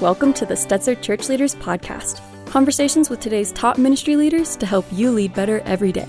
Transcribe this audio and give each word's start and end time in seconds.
Welcome 0.00 0.32
to 0.34 0.46
the 0.46 0.54
Stetzer 0.54 0.98
Church 1.02 1.28
Leaders 1.28 1.54
Podcast. 1.54 2.22
Conversations 2.46 3.10
with 3.10 3.20
today's 3.20 3.52
top 3.52 3.76
ministry 3.76 4.16
leaders 4.16 4.56
to 4.56 4.64
help 4.64 4.86
you 4.90 5.10
lead 5.10 5.34
better 5.34 5.60
every 5.66 5.92
day. 5.92 6.08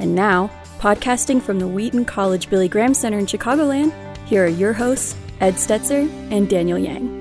And 0.00 0.12
now, 0.12 0.50
podcasting 0.80 1.40
from 1.40 1.60
the 1.60 1.68
Wheaton 1.68 2.04
College 2.04 2.50
Billy 2.50 2.66
Graham 2.68 2.94
Center 2.94 3.16
in 3.16 3.26
Chicagoland, 3.26 3.92
here 4.26 4.44
are 4.44 4.48
your 4.48 4.72
hosts, 4.72 5.16
Ed 5.38 5.54
Stetzer 5.54 6.10
and 6.32 6.50
Daniel 6.50 6.78
Yang. 6.78 7.17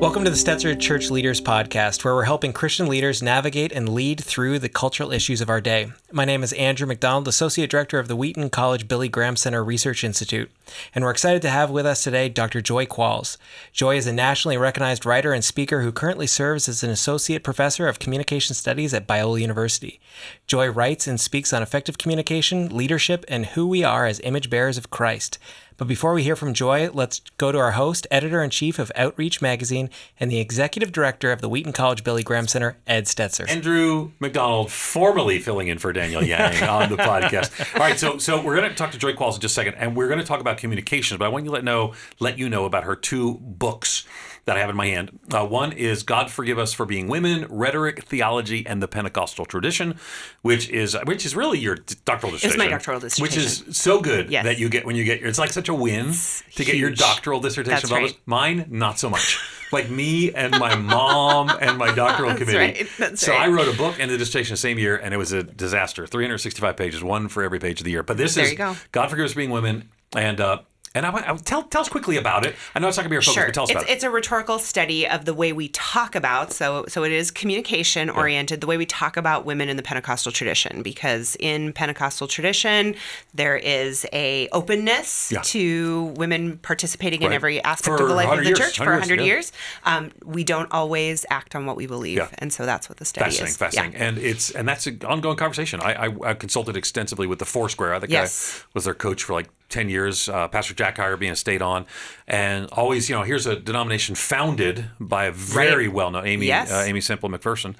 Welcome 0.00 0.24
to 0.24 0.30
the 0.30 0.36
Stetzer 0.36 0.78
Church 0.78 1.08
Leaders 1.10 1.40
Podcast, 1.40 2.04
where 2.04 2.14
we're 2.14 2.24
helping 2.24 2.52
Christian 2.52 2.88
leaders 2.88 3.22
navigate 3.22 3.72
and 3.72 3.88
lead 3.88 4.22
through 4.22 4.58
the 4.58 4.68
cultural 4.68 5.12
issues 5.12 5.40
of 5.40 5.48
our 5.48 5.60
day. 5.60 5.92
My 6.12 6.24
name 6.24 6.42
is 6.42 6.52
Andrew 6.54 6.86
McDonald, 6.86 7.28
Associate 7.28 7.70
Director 7.70 7.98
of 7.98 8.08
the 8.08 8.16
Wheaton 8.16 8.50
College 8.50 8.86
Billy 8.86 9.08
Graham 9.08 9.36
Center 9.36 9.64
Research 9.64 10.04
Institute, 10.04 10.50
and 10.94 11.04
we're 11.04 11.12
excited 11.12 11.40
to 11.42 11.50
have 11.50 11.70
with 11.70 11.86
us 11.86 12.02
today 12.02 12.28
Dr. 12.28 12.60
Joy 12.60 12.86
Qualls. 12.86 13.38
Joy 13.72 13.96
is 13.96 14.06
a 14.06 14.12
nationally 14.12 14.58
recognized 14.58 15.06
writer 15.06 15.32
and 15.32 15.44
speaker 15.44 15.80
who 15.82 15.92
currently 15.92 16.26
serves 16.26 16.68
as 16.68 16.82
an 16.82 16.90
Associate 16.90 17.42
Professor 17.42 17.88
of 17.88 17.98
Communication 17.98 18.54
Studies 18.54 18.92
at 18.92 19.06
Biola 19.06 19.40
University. 19.40 20.00
Joy 20.46 20.68
writes 20.68 21.06
and 21.06 21.20
speaks 21.20 21.52
on 21.52 21.62
effective 21.62 21.98
communication, 21.98 22.68
leadership, 22.68 23.24
and 23.28 23.46
who 23.46 23.66
we 23.66 23.82
are 23.84 24.06
as 24.06 24.20
image 24.20 24.50
bearers 24.50 24.76
of 24.76 24.90
Christ. 24.90 25.38
But 25.76 25.88
before 25.88 26.14
we 26.14 26.22
hear 26.22 26.36
from 26.36 26.54
Joy, 26.54 26.88
let's 26.92 27.20
go 27.36 27.50
to 27.50 27.58
our 27.58 27.72
host, 27.72 28.06
editor 28.10 28.42
in 28.42 28.50
chief 28.50 28.78
of 28.78 28.92
Outreach 28.94 29.42
Magazine, 29.42 29.90
and 30.20 30.30
the 30.30 30.38
executive 30.38 30.92
director 30.92 31.32
of 31.32 31.40
the 31.40 31.48
Wheaton 31.48 31.72
College 31.72 32.04
Billy 32.04 32.22
Graham 32.22 32.46
Center, 32.46 32.76
Ed 32.86 33.06
Stetzer. 33.06 33.48
Andrew 33.48 34.12
McDonald, 34.20 34.70
formally 34.70 35.40
filling 35.40 35.68
in 35.68 35.78
for 35.78 35.92
Daniel 35.92 36.22
Yang 36.24 36.62
on 36.62 36.90
the 36.90 36.96
podcast. 36.96 37.74
All 37.74 37.80
right, 37.80 37.98
so 37.98 38.18
so 38.18 38.40
we're 38.40 38.56
going 38.56 38.68
to 38.68 38.74
talk 38.74 38.92
to 38.92 38.98
Joy 38.98 39.14
Qualls 39.14 39.34
in 39.34 39.40
just 39.40 39.52
a 39.52 39.54
second, 39.54 39.74
and 39.74 39.96
we're 39.96 40.08
going 40.08 40.20
to 40.20 40.24
talk 40.24 40.40
about 40.40 40.58
communications. 40.58 41.18
But 41.18 41.24
I 41.24 41.28
want 41.28 41.44
you 41.44 41.50
to 41.50 41.54
let 41.54 41.64
know 41.64 41.94
let 42.20 42.38
you 42.38 42.48
know 42.48 42.66
about 42.66 42.84
her 42.84 42.94
two 42.94 43.34
books 43.34 44.04
that 44.44 44.56
I 44.56 44.60
have 44.60 44.70
in 44.70 44.76
my 44.76 44.86
hand. 44.86 45.18
Uh, 45.32 45.46
one 45.46 45.72
is 45.72 46.02
God 46.02 46.30
Forgive 46.30 46.58
Us 46.58 46.72
for 46.72 46.86
Being 46.86 47.08
Women: 47.08 47.46
Rhetoric, 47.48 48.04
Theology, 48.04 48.66
and 48.66 48.82
the 48.82 48.88
Pentecostal 48.88 49.46
Tradition, 49.46 49.98
which 50.42 50.68
is 50.68 50.96
which 51.04 51.24
is 51.24 51.34
really 51.34 51.58
your 51.58 51.76
doctoral 52.04 52.32
dissertation. 52.32 52.60
It's 52.60 52.70
my 52.70 52.70
doctoral 52.70 53.00
dissertation, 53.00 53.22
which 53.22 53.36
is 53.36 53.76
so 53.76 54.00
good 54.00 54.30
yes. 54.30 54.44
that 54.44 54.58
you 54.58 54.68
get 54.68 54.84
when 54.84 54.96
you 54.96 55.04
get 55.04 55.20
your. 55.20 55.28
It's 55.28 55.38
like 55.38 55.50
such 55.64 55.68
a 55.70 55.74
win 55.74 56.08
it's 56.10 56.40
to 56.56 56.62
huge. 56.62 56.66
get 56.66 56.76
your 56.76 56.90
doctoral 56.90 57.40
dissertation. 57.40 57.88
That's 57.88 57.90
right. 57.90 58.16
Mine, 58.26 58.66
not 58.68 58.98
so 58.98 59.08
much. 59.08 59.38
like 59.72 59.88
me 59.88 60.32
and 60.32 60.52
my 60.58 60.74
mom 60.74 61.50
and 61.60 61.78
my 61.78 61.94
doctoral 61.94 62.28
That's 62.30 62.40
committee. 62.40 62.58
right. 62.58 62.88
That's 62.98 63.22
so 63.22 63.32
right. 63.32 63.48
I 63.48 63.52
wrote 63.52 63.68
a 63.72 63.76
book 63.76 63.96
and 63.98 64.10
the 64.10 64.18
dissertation 64.18 64.52
the 64.52 64.58
same 64.58 64.78
year, 64.78 64.96
and 64.96 65.14
it 65.14 65.16
was 65.16 65.32
a 65.32 65.42
disaster. 65.42 66.06
365 66.06 66.76
pages, 66.76 67.02
one 67.02 67.28
for 67.28 67.42
every 67.42 67.58
page 67.58 67.80
of 67.80 67.84
the 67.84 67.90
year. 67.90 68.02
But 68.02 68.16
this 68.16 68.34
There 68.34 68.44
is. 68.44 68.54
God 68.92 69.10
Forgive 69.10 69.24
Us 69.24 69.34
Being 69.34 69.50
Women, 69.50 69.88
and 70.14 70.40
uh, 70.40 70.58
and 70.94 71.04
I, 71.06 71.10
I 71.32 71.36
tell 71.36 71.62
tell 71.64 71.80
us 71.82 71.88
quickly 71.88 72.16
about 72.16 72.46
it. 72.46 72.54
I 72.74 72.78
know 72.78 72.88
it's 72.88 72.96
not 72.96 73.02
gonna 73.02 73.10
be 73.10 73.16
our 73.16 73.22
focus, 73.22 73.34
Sure. 73.34 73.46
but 73.46 73.54
tell 73.54 73.64
us 73.64 73.70
It's, 73.70 73.76
about 73.80 73.88
it. 73.90 73.92
it's 73.92 74.04
a 74.04 74.10
rhetorical 74.10 74.58
study 74.58 75.06
of 75.08 75.24
the 75.24 75.34
way 75.34 75.52
we 75.52 75.68
talk 75.68 76.14
about, 76.14 76.52
so 76.52 76.84
so 76.88 77.02
it 77.04 77.12
is 77.12 77.30
communication 77.30 78.10
oriented, 78.10 78.60
the 78.60 78.66
way 78.66 78.76
we 78.76 78.86
talk 78.86 79.16
about 79.16 79.44
women 79.44 79.68
in 79.68 79.76
the 79.76 79.82
Pentecostal 79.82 80.32
tradition. 80.32 80.82
Because 80.82 81.36
in 81.40 81.72
Pentecostal 81.72 82.28
tradition, 82.28 82.94
there 83.34 83.56
is 83.56 84.06
a 84.12 84.48
openness 84.52 85.30
Yeah. 85.32 85.40
to 85.42 86.14
women 86.16 86.58
participating 86.58 87.22
in 87.22 87.32
every 87.32 87.62
aspect 87.64 87.96
For 87.98 88.02
of 88.02 88.08
the 88.08 88.14
life 88.14 88.28
of 88.30 88.38
the 88.38 88.44
years, 88.46 88.58
church 88.58 88.76
for 88.78 88.84
100 88.84 89.00
100 89.18 89.24
years, 89.24 89.26
years. 89.26 89.52
Um, 89.84 90.12
we 90.24 90.44
don't 90.44 90.70
always 90.72 91.26
act 91.30 91.54
on 91.54 91.66
what 91.66 91.76
we 91.76 91.86
believe, 91.86 92.18
Yeah. 92.18 92.28
and 92.38 92.52
so 92.52 92.64
that's 92.66 92.88
what 92.88 92.98
the 92.98 93.04
study 93.04 93.24
Fascinating, 93.26 93.50
is. 93.50 93.56
fascinating, 93.56 93.92
Yeah. 94.00 94.06
and 94.08 94.18
it's 94.18 94.50
and 94.50 94.68
that's 94.68 94.86
an 94.86 95.00
ongoing 95.06 95.36
conversation. 95.36 95.80
I, 95.80 96.06
I, 96.06 96.30
I 96.30 96.34
consulted 96.34 96.76
extensively 96.76 97.26
with 97.26 97.38
the 97.40 97.44
Foursquare. 97.44 97.94
I 97.94 98.00
think 98.00 98.12
Yes. 98.12 98.60
I 98.62 98.66
was 98.74 98.84
their 98.84 98.94
coach 98.94 99.24
for 99.24 99.32
like 99.32 99.48
ten 99.74 99.88
years. 99.90 100.28
Uh, 100.28 100.48
Pastor 100.48 100.72
Jack 100.74 100.96
Hayford 100.96 101.18
being 101.18 101.32
a 101.32 101.36
state 101.36 101.60
on, 101.62 101.84
and 102.26 102.66
always, 102.72 103.08
you 103.10 103.14
know, 103.16 103.22
here's 103.22 103.46
a 103.46 103.56
denomination 103.56 104.14
founded 104.14 104.86
by 104.98 105.26
a 105.26 105.32
very 105.32 105.88
Right. 105.88 105.94
well 105.96 106.10
known 106.10 106.26
Aimee 106.26 106.46
Yes. 106.46 106.72
uh, 106.72 106.84
Aimee 106.86 107.00
Semple 107.02 107.28
McPherson, 107.28 107.74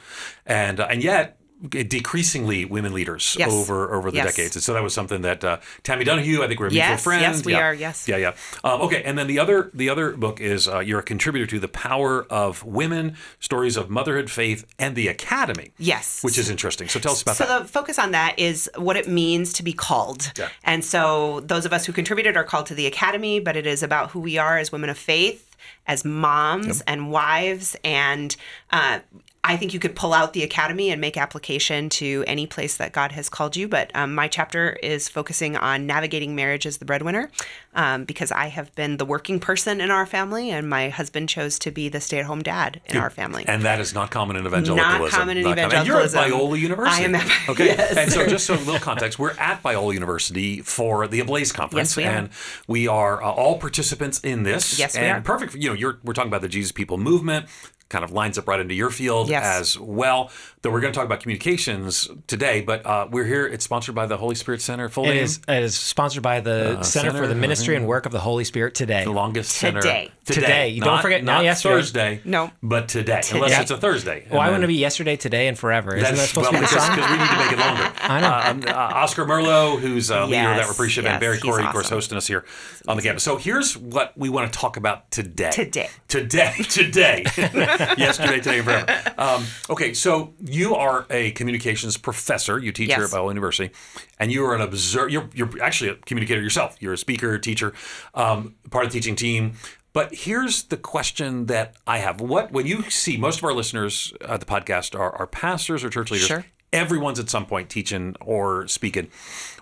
and 0.45 0.81
uh, 0.81 0.87
and 0.91 1.03
yet 1.03 1.39
decreasingly 1.69 2.65
women 2.65 2.93
leaders 2.93 3.37
Yes. 3.39 3.51
over 3.53 3.95
over 3.95 4.11
the 4.11 4.19
Yes. 4.19 4.35
decades. 4.37 4.57
And 4.57 4.63
so 4.63 4.75
that 4.75 4.83
was 4.83 4.95
something 4.95 5.23
that 5.23 5.45
uh, 5.45 5.59
Tammy 5.83 6.05
Dunahoo, 6.05 6.43
I 6.43 6.49
think 6.49 6.61
we're 6.61 6.67
mutual 6.71 6.89
Yes, 6.91 7.03
friend. 7.03 7.23
yes, 7.23 7.45
we 7.45 7.53
yeah. 7.53 7.59
are, 7.61 7.75
yes. 7.75 8.07
Yeah, 8.09 8.17
yeah. 8.17 8.33
Um, 8.63 8.81
okay, 8.83 9.03
and 9.03 9.17
then 9.19 9.27
the 9.27 9.39
other 9.39 9.71
the 9.75 9.89
other 9.89 10.13
book 10.13 10.41
is 10.41 10.69
uh, 10.69 10.81
you're 10.81 11.01
a 11.01 11.03
contributor 11.03 11.47
to 11.47 11.59
the 11.59 11.69
Power 11.69 12.25
of 12.31 12.65
Women: 12.65 13.17
Stories 13.41 13.77
of 13.77 13.91
Motherhood, 13.91 14.31
Faith, 14.31 14.65
and 14.79 14.95
the 14.97 15.09
Academy. 15.09 15.71
Yes. 15.79 16.23
which 16.23 16.39
is 16.39 16.51
interesting. 16.51 16.89
So 16.89 16.99
tell 17.01 17.13
us 17.13 17.23
about 17.23 17.37
so 17.37 17.45
that. 17.45 17.59
So 17.59 17.63
the 17.63 17.69
focus 17.69 17.99
on 17.99 18.13
that 18.13 18.39
is 18.39 18.71
what 18.77 18.97
it 18.97 19.09
means 19.09 19.53
to 19.55 19.63
be 19.63 19.73
called. 19.73 20.33
Yeah. 20.39 20.49
And 20.65 20.85
so 20.85 21.41
those 21.41 21.65
of 21.67 21.73
us 21.73 21.87
who 21.87 21.93
contributed 21.93 22.37
are 22.37 22.45
called 22.45 22.67
to 22.67 22.75
the 22.75 22.87
academy, 22.87 23.41
but 23.41 23.57
it 23.57 23.67
is 23.67 23.83
about 23.83 24.11
who 24.11 24.21
we 24.21 24.39
are 24.39 24.59
as 24.59 24.71
women 24.73 24.91
of 24.91 24.99
faith, 24.99 25.55
as 25.87 26.05
moms 26.05 26.81
and 26.83 27.11
wives, 27.11 27.77
and 27.85 28.37
uh, 28.71 29.01
I 29.47 29.59
think 29.59 29.75
you 29.75 29.79
could 29.79 29.95
pull 29.95 30.15
out 30.15 30.33
the 30.33 30.43
academy 30.43 30.91
and 30.91 31.01
make 31.03 31.19
application 31.19 31.91
to 31.91 32.25
any 32.27 32.47
place 32.47 32.79
that 32.79 32.93
God 32.93 33.13
has 33.13 33.29
called 33.29 33.57
you. 33.57 33.69
But 33.69 33.91
um, 33.95 34.15
my 34.15 34.27
chapter 34.27 34.73
is 34.83 35.09
focusing 35.11 35.55
on 35.55 35.87
navigating 35.87 36.35
marriage 36.35 36.65
as 36.65 36.79
the 36.79 36.87
breadwinner 36.87 37.31
um, 37.75 38.05
because 38.05 38.33
I 38.33 38.47
have 38.47 38.75
been 38.75 38.97
the 38.97 39.05
working 39.05 39.39
person 39.41 39.83
in 39.83 39.91
our 39.91 40.07
family, 40.07 40.51
and 40.51 40.69
my 40.71 40.89
husband 40.89 41.29
chose 41.29 41.59
to 41.59 41.71
be 41.71 41.91
the 41.91 42.01
stay-at-home 42.01 42.43
dad 42.43 42.81
in 42.87 42.97
our 42.97 43.11
family. 43.11 43.45
and 43.47 43.63
that 43.63 43.81
is 43.81 43.93
not 43.93 44.11
common 44.11 44.37
in 44.37 44.47
evangelicalism. 44.47 45.01
Not 45.01 45.11
common 45.11 45.37
in 45.37 45.47
And 45.47 45.59
evangelicalism. 45.59 46.17
you're 46.19 46.27
at 46.27 46.33
Biola 46.33 46.59
University. 46.59 47.03
I 47.03 47.05
am 47.05 47.15
at- 47.15 47.31
okay. 47.51 47.67
yes. 47.67 47.97
And 47.99 48.11
so, 48.11 48.27
just 48.27 48.47
so 48.47 48.55
a 48.55 48.57
little 48.57 48.79
context, 48.81 49.19
we're 49.19 49.33
at 49.33 49.63
Biola 49.63 49.93
University 49.93 50.63
for 50.63 51.07
the 51.07 51.21
Ablaze 51.21 51.53
conference, 51.53 51.91
Yes, 51.91 51.97
we 51.99 52.05
are. 52.05 52.11
and 52.17 52.31
we 52.67 52.89
are 52.89 53.23
uh, 53.23 53.31
all 53.31 53.59
participants 53.59 54.21
in 54.21 54.45
this. 54.45 54.79
Yes, 54.79 54.95
we 54.95 55.03
and 55.03 55.19
are. 55.19 55.21
perfect. 55.21 55.55
You 55.55 55.69
know, 55.69 55.75
you're 55.75 55.99
we're 56.03 56.15
talking 56.15 56.29
about 56.31 56.41
the 56.41 56.49
Jesus 56.49 56.73
People 56.73 56.97
movement. 56.97 57.47
Kind 57.91 58.03
of 58.05 58.11
lines 58.13 58.39
up 58.39 58.49
right 58.49 58.59
into 58.59 58.75
your 58.75 58.91
field 58.91 59.29
Yes. 59.29 59.45
as 59.45 59.79
well. 59.79 60.31
Though 60.63 60.71
we're 60.71 60.81
going 60.81 60.93
to 60.93 60.97
talk 60.97 61.05
about 61.05 61.21
communications 61.21 62.09
today, 62.27 62.63
but 62.63 62.85
uh, 62.87 63.07
we're 63.11 63.27
here. 63.27 63.47
It's 63.47 63.65
sponsored 63.65 63.95
by 63.95 64.07
the 64.07 64.17
Holy 64.17 64.35
Spirit 64.35 64.63
Center. 64.63 64.89
Full 64.89 65.05
It 65.05 65.09
name? 65.15 65.23
is, 65.25 65.41
it 65.47 65.63
is 65.63 65.77
sponsored 65.77 66.23
by 66.23 66.41
the 66.41 66.83
Center, 66.83 67.11
Center, 67.11 67.19
for 67.23 67.27
the 67.29 67.35
Ministry 67.35 67.77
and 67.77 67.87
Work 67.87 68.07
of 68.07 68.13
the 68.13 68.21
Holy 68.21 68.45
Spirit 68.45 68.75
today. 68.75 69.05
the 69.05 69.11
longest 69.13 69.53
center 69.53 69.83
Today. 69.83 70.11
Today. 70.25 70.69
You 70.71 70.81
don't 70.81 71.03
forget- 71.03 71.23
not 71.23 71.35
not 71.35 71.45
yesterday. 71.45 71.75
Thursday. 71.75 72.21
No. 72.25 72.51
but 72.63 72.89
today, 72.89 73.21
unless 73.33 73.51
Yeah. 73.51 73.61
it's 73.61 73.71
a 73.71 73.77
Thursday. 73.77 74.27
Well, 74.31 74.41
I 74.41 74.45
And 74.47 74.53
want 74.55 74.63
to 74.63 74.69
be 74.69 74.75
yesterday, 74.77 75.17
today, 75.17 75.47
and 75.49 75.59
forever. 75.59 75.95
Isn't 75.95 76.03
that 76.03 76.17
That's 76.17 76.31
supposed 76.31 76.51
well, 76.53 76.63
to 76.63 76.69
be 76.69 76.75
the 76.75 76.89
because 76.89 77.11
we 77.11 77.17
need 77.19 77.29
to 77.29 77.37
make 77.37 77.53
it 77.53 77.59
longer. 77.59 77.93
I 78.01 78.21
know. 78.21 78.51
Um, 78.51 78.75
uh, 78.75 78.95
Oscar 78.95 79.27
Merlo, 79.27 79.79
who's 79.79 80.11
uh, 80.11 80.25
leader 80.25 80.49
of 80.49 80.57
that 80.57 80.67
Yes, 80.69 80.79
we're 80.79 81.07
and 81.11 81.21
Barry 81.21 81.35
he's 81.37 81.43
Corey, 81.43 81.65
of 81.65 81.71
course, 81.71 81.91
hosting 81.91 82.17
us 82.17 82.27
here 82.27 82.45
on 82.89 82.97
the 82.97 83.03
campus. 83.03 83.23
So 83.23 83.37
here's 83.37 83.77
what 83.77 84.17
we 84.17 84.31
want 84.31 84.51
to 84.53 84.59
talk 84.59 84.77
about 84.79 85.11
today. 85.11 85.51
Today. 85.51 85.91
Today. 86.09 86.55
Today. 86.69 87.25
Yesterday, 87.99 88.37
today, 88.41 88.59
and 88.59 88.65
forever. 88.65 89.01
Um, 89.17 89.47
okay, 89.71 89.95
so 89.95 90.35
you 90.45 90.75
are 90.75 91.07
a 91.09 91.31
communications 91.33 91.97
professor. 91.97 92.59
You 92.59 92.73
teach 92.73 92.93
here 92.93 93.05
at 93.05 93.11
Biola 93.11 93.29
University, 93.29 93.73
and 94.19 94.33
you 94.33 94.45
are 94.45 94.55
an 94.55 94.61
observer. 94.61 95.09
You're, 95.09 95.31
you're 95.33 95.63
actually 95.63 95.91
a 95.91 95.95
communicator 95.95 96.43
yourself. 96.43 96.77
You're 96.81 96.95
a 96.95 96.99
speaker, 96.99 97.39
teacher, 97.39 97.73
um, 98.15 98.57
part 98.71 98.85
of 98.85 98.93
the 98.93 98.99
teaching 98.99 99.15
team. 99.15 99.55
But 99.93 100.13
here's 100.13 100.65
the 100.65 100.77
question 100.77 101.47
that 101.47 101.77
I 101.87 101.99
have: 101.99 102.21
What 102.21 102.51
when 102.51 102.67
you 102.67 102.83
see 102.91 103.17
most 103.17 103.39
of 103.39 103.45
our 103.45 103.55
listeners 103.55 104.13
at 104.21 104.41
the 104.41 104.47
podcast 104.47 104.99
are, 104.99 105.15
are 105.17 105.27
pastors 105.29 105.85
or 105.85 105.91
church 105.91 106.11
leaders? 106.11 106.27
Sure. 106.27 106.45
Everyone's 106.75 107.21
at 107.21 107.31
some 107.31 107.47
point 107.47 107.71
teaching 107.71 108.17
or 108.21 108.67
speaking. 108.69 109.09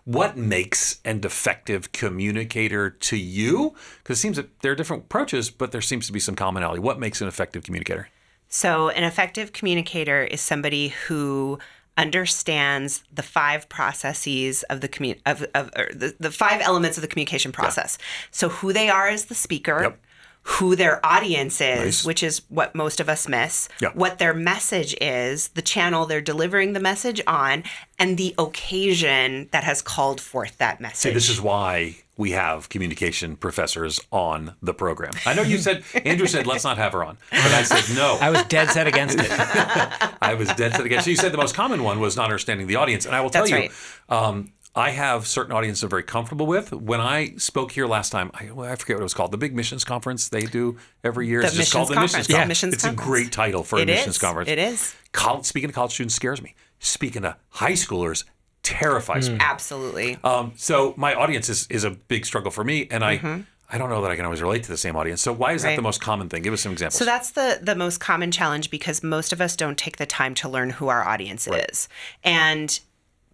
What 0.05 0.37
makes 0.37 0.99
an 1.05 1.21
effective 1.23 1.93
communicator 1.93 2.91
to 2.91 3.17
you? 3.17 3.75
Because 3.99 4.19
it 4.19 4.21
seems 4.23 4.37
that 4.37 4.61
there 4.61 4.73
are 4.73 4.75
different 4.75 5.05
approaches, 5.05 5.51
but 5.51 5.73
there 5.73 5.83
seems 5.83 6.07
to 6.07 6.13
be 6.13 6.19
some 6.19 6.35
commonality. 6.35 6.81
What 6.81 6.99
makes 6.99 7.21
an 7.21 7.29
effective 7.29 7.63
communicator? 7.65 8.09
So, 8.49 8.89
an 8.89 9.05
effective 9.05 9.53
communicator 9.53 10.25
is 10.25 10.41
somebody 10.41 10.89
who 10.89 11.59
understands 11.99 13.05
the 13.13 13.23
five 13.23 13.69
processes 13.69 14.63
of 14.65 14.81
the 14.81 14.89
commu- 14.89 15.21
of, 15.27 15.47
of 15.55 15.71
or 15.77 15.89
the, 15.93 16.15
the 16.19 16.31
five 16.31 16.61
elements 16.63 16.97
of 16.97 17.03
the 17.03 17.09
communication 17.09 17.53
process. 17.53 17.99
So, 18.31 18.49
who 18.49 18.73
they 18.73 18.89
are 18.89 19.09
as 19.09 19.27
the 19.27 19.35
speaker, 19.35 19.83
Yep. 19.83 20.01
Who 20.45 20.75
their 20.75 21.05
audience 21.07 21.61
is, 21.61 21.79
Nice. 21.79 22.05
which 22.05 22.23
is 22.23 22.43
what 22.49 22.75
most 22.75 22.99
of 23.01 23.09
us 23.09 23.29
miss, 23.29 23.69
Yeah. 23.81 23.91
what 23.95 24.19
their 24.19 24.35
message 24.35 24.95
is, 25.01 25.49
the 25.49 25.63
channel 25.63 26.05
they're 26.05 26.21
delivering 26.21 26.73
the 26.73 26.81
message 26.81 27.21
on, 27.27 27.63
and 27.99 28.19
the 28.19 28.35
occasion 28.39 29.49
that 29.53 29.65
has 29.65 29.83
called 29.83 30.21
forth 30.21 30.59
that 30.59 30.81
message. 30.81 30.97
See, 30.99 31.11
this 31.13 31.29
is 31.29 31.41
why 31.41 31.97
we 32.17 32.33
have 32.33 32.69
communication 32.69 33.37
professors 33.37 34.01
on 34.11 34.55
the 34.63 34.75
program. 34.75 35.13
I 35.27 35.35
know 35.35 35.43
you 35.43 35.59
said 35.59 35.85
Andrew 36.05 36.27
said 36.27 36.47
let's 36.47 36.65
not 36.65 36.77
have 36.77 36.93
her 36.93 37.05
on, 37.05 37.19
but 37.31 37.41
I 37.41 37.63
said 37.63 37.95
no. 37.97 38.19
I 38.21 38.31
was 38.31 38.43
dead 38.45 38.69
set 38.71 38.87
against 38.87 39.19
it. 39.19 39.31
I 40.21 40.35
was 40.35 40.49
dead 40.55 40.73
set 40.73 40.85
against. 40.85 41.05
So 41.05 41.11
you 41.11 41.17
said 41.17 41.33
the 41.33 41.39
most 41.39 41.55
common 41.55 41.83
one 41.83 42.01
was 42.01 42.17
not 42.17 42.25
understanding 42.25 42.67
the 42.67 42.77
audience, 42.77 43.07
and 43.07 43.15
I 43.15 43.21
will 43.21 43.31
tell 43.31 43.43
That's 43.47 43.51
you, 43.53 43.57
right. 43.59 43.73
um, 44.09 44.53
I 44.75 44.91
have 44.91 45.27
certain 45.27 45.53
audiences 45.53 45.83
I'm 45.83 45.91
very 45.91 46.03
comfortable 46.03 46.47
with. 46.47 46.73
When 46.73 47.01
I 47.01 47.35
spoke 47.37 47.73
here 47.73 47.87
last 47.87 48.11
time, 48.11 48.31
I, 48.33 48.51
well, 48.53 48.71
I 48.71 48.77
forget 48.77 48.97
what 48.97 49.03
it 49.03 49.05
was 49.05 49.15
called, 49.15 49.31
the 49.31 49.37
big 49.39 49.55
missions 49.55 49.85
conference 49.85 50.29
they 50.31 50.43
do 50.47 50.79
every 51.05 51.29
year. 51.29 51.41
The 51.43 51.49
it's 51.49 51.57
just 51.57 51.73
called 51.73 51.89
the 51.89 51.95
missions 51.97 52.27
conference. 52.27 52.31
Yeah. 52.31 52.45
Missions 52.47 52.75
it's 52.75 52.85
conference. 52.85 53.07
a 53.07 53.11
great 53.11 53.33
title 53.33 53.65
for 53.65 53.79
It 53.79 53.83
a 53.83 53.87
missions 53.87 54.17
is. 54.17 54.19
conference. 54.19 54.49
It 54.49 54.59
is. 54.59 54.95
Col- 55.13 55.43
speaking 55.43 55.69
to 55.69 55.75
college 55.75 55.93
students 55.93 56.15
scares 56.15 56.41
me. 56.41 56.55
Speaking 56.79 57.23
to 57.23 57.37
high 57.51 57.73
schoolers 57.73 58.25
terrifies 58.63 59.29
me. 59.29 59.37
Absolutely. 59.41 60.17
Um, 60.25 60.53
so 60.57 60.95
my 60.97 61.15
audience 61.15 61.49
is, 61.49 61.67
is 61.69 61.85
a 61.85 61.91
big 61.91 62.25
struggle 62.25 62.51
for 62.51 62.65
me, 62.65 62.89
and 62.91 63.05
I 63.05 63.19
Mm-hmm. 63.19 63.43
I 63.75 63.79
don't 63.79 63.89
know 63.89 64.03
that 64.03 64.11
I 64.11 64.17
can 64.17 64.27
always 64.27 64.43
relate 64.43 64.65
to 64.65 64.69
the 64.69 64.77
same 64.77 64.97
audience. 64.97 65.23
So 65.23 65.33
why 65.33 65.53
is 65.53 65.63
that 65.63 65.77
the 65.77 65.83
most 65.83 65.99
common 66.03 66.29
thing? 66.29 66.43
Give 66.43 66.53
us 66.53 66.61
some 66.61 66.73
examples. 66.73 66.99
So 66.99 67.07
that's 67.07 67.31
the 67.31 67.59
the 67.63 67.75
most 67.75 68.01
common 68.01 68.31
challenge 68.31 68.71
because 68.71 69.03
most 69.03 69.33
of 69.33 69.41
us 69.41 69.57
don't 69.57 69.79
take 69.79 69.97
the 69.97 70.05
time 70.05 70.35
to 70.35 70.49
learn 70.49 70.69
who 70.69 70.89
our 70.89 71.03
audience 71.03 71.47
is. 71.47 71.89
And 72.23 72.79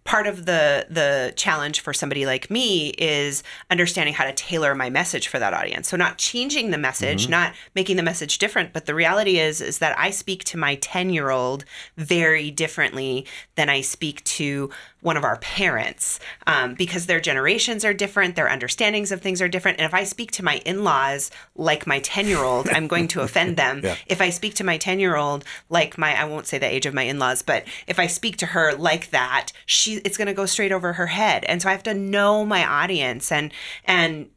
part 0.09 0.25
of 0.25 0.47
the 0.47 0.87
the 0.89 1.31
challenge 1.35 1.81
for 1.81 1.93
somebody 1.93 2.25
like 2.25 2.49
me 2.49 2.87
is 2.97 3.43
understanding 3.69 4.15
how 4.15 4.23
to 4.25 4.33
tailor 4.33 4.73
my 4.73 4.89
message 4.89 5.27
for 5.27 5.37
that 5.37 5.53
audience. 5.53 5.87
So 5.87 5.97
not 5.97 6.17
changing 6.17 6.71
the 6.71 6.79
message, 6.79 7.23
Mm-hmm. 7.23 7.31
not 7.31 7.53
making 7.75 7.95
the 7.95 8.01
message 8.01 8.39
different, 8.39 8.73
but 8.73 8.87
the 8.87 8.95
reality 8.95 9.37
is 9.37 9.61
is 9.61 9.77
that 9.77 9.97
I 9.99 10.09
speak 10.09 10.43
to 10.45 10.57
my 10.57 10.77
10-year-old 10.77 11.63
very 11.95 12.49
differently 12.49 13.27
than 13.53 13.69
I 13.69 13.81
speak 13.81 14.23
to 14.23 14.71
one 15.01 15.17
of 15.17 15.23
our 15.23 15.37
parents 15.37 16.19
um, 16.47 16.73
because 16.73 17.05
their 17.05 17.19
generations 17.19 17.85
are 17.85 17.93
different, 17.93 18.35
their 18.35 18.49
understandings 18.49 19.11
of 19.11 19.21
things 19.21 19.41
are 19.41 19.47
different. 19.47 19.79
And 19.79 19.85
if 19.85 19.93
I 19.93 20.03
speak 20.03 20.31
to 20.31 20.43
my 20.43 20.57
in 20.65 20.83
laws 20.83 21.31
like 21.55 21.87
my 21.87 21.99
10 21.99 22.27
year 22.27 22.39
old, 22.43 22.69
I'm 22.69 22.87
going 22.87 23.07
to 23.09 23.21
offend 23.21 23.57
them. 23.57 23.81
Yeah. 23.89 23.95
If 24.07 24.19
I 24.19 24.29
speak 24.29 24.55
to 24.55 24.63
my 24.63 24.77
10 24.77 24.99
year 24.99 25.15
old 25.15 25.45
like 25.69 25.97
my, 25.97 26.19
I 26.19 26.25
won't 26.25 26.47
say 26.47 26.57
the 26.57 26.65
age 26.65 26.85
of 26.85 26.93
my 26.93 27.03
in 27.03 27.17
laws, 27.17 27.41
but 27.41 27.65
if 27.87 27.97
I 27.97 28.07
speak 28.07 28.37
to 28.37 28.47
her 28.47 28.75
like 28.75 29.11
that, 29.11 29.51
she, 29.65 29.95
it's 30.03 30.17
going 30.17 30.27
to 30.27 30.33
go 30.33 30.45
straight 30.45 30.71
over 30.71 30.93
her 30.93 31.07
head. 31.07 31.45
And 31.45 31.61
so 31.61 31.69
I 31.69 31.71
have 31.71 31.83
to 31.83 31.93
know 31.93 32.45
my 32.45 32.65
audience 32.65 33.31
and, 33.31 33.53
and, 33.85 34.29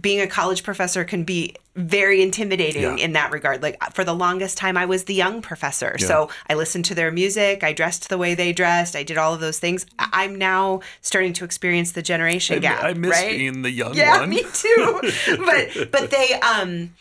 being 0.00 0.20
a 0.20 0.26
college 0.26 0.62
professor 0.62 1.04
can 1.04 1.24
be 1.24 1.54
very 1.76 2.20
intimidating 2.22 2.82
Yeah. 2.82 2.96
in 2.96 3.12
that 3.12 3.32
regard. 3.32 3.62
Like 3.62 3.76
for 3.94 4.04
the 4.04 4.14
longest 4.14 4.56
time, 4.58 4.76
I 4.76 4.86
was 4.86 5.04
the 5.04 5.14
young 5.14 5.40
professor. 5.42 5.96
So 5.98 6.28
I 6.48 6.54
listened 6.54 6.84
to 6.86 6.94
their 6.94 7.10
music, 7.10 7.62
I 7.64 7.72
dressed 7.72 8.08
the 8.08 8.18
way 8.18 8.34
they 8.34 8.52
dressed, 8.52 8.94
I 8.96 9.02
did 9.02 9.18
all 9.18 9.34
of 9.34 9.40
those 9.40 9.58
things. 9.58 9.86
I- 9.98 10.08
I'm 10.12 10.36
now 10.36 10.80
starting 11.00 11.32
to 11.34 11.44
experience 11.44 11.92
the 11.92 12.02
generation 12.02 12.60
gap. 12.60 12.82
I 12.84 12.92
miss 12.94 13.10
right? 13.12 13.36
being 13.36 13.62
the 13.62 13.70
young 13.70 13.94
yeah, 13.94 14.20
one. 14.20 14.30
me 14.30 14.44
too. 14.52 15.00
but 15.44 15.90
but 15.90 16.10
they 16.10 16.34
um 16.34 16.94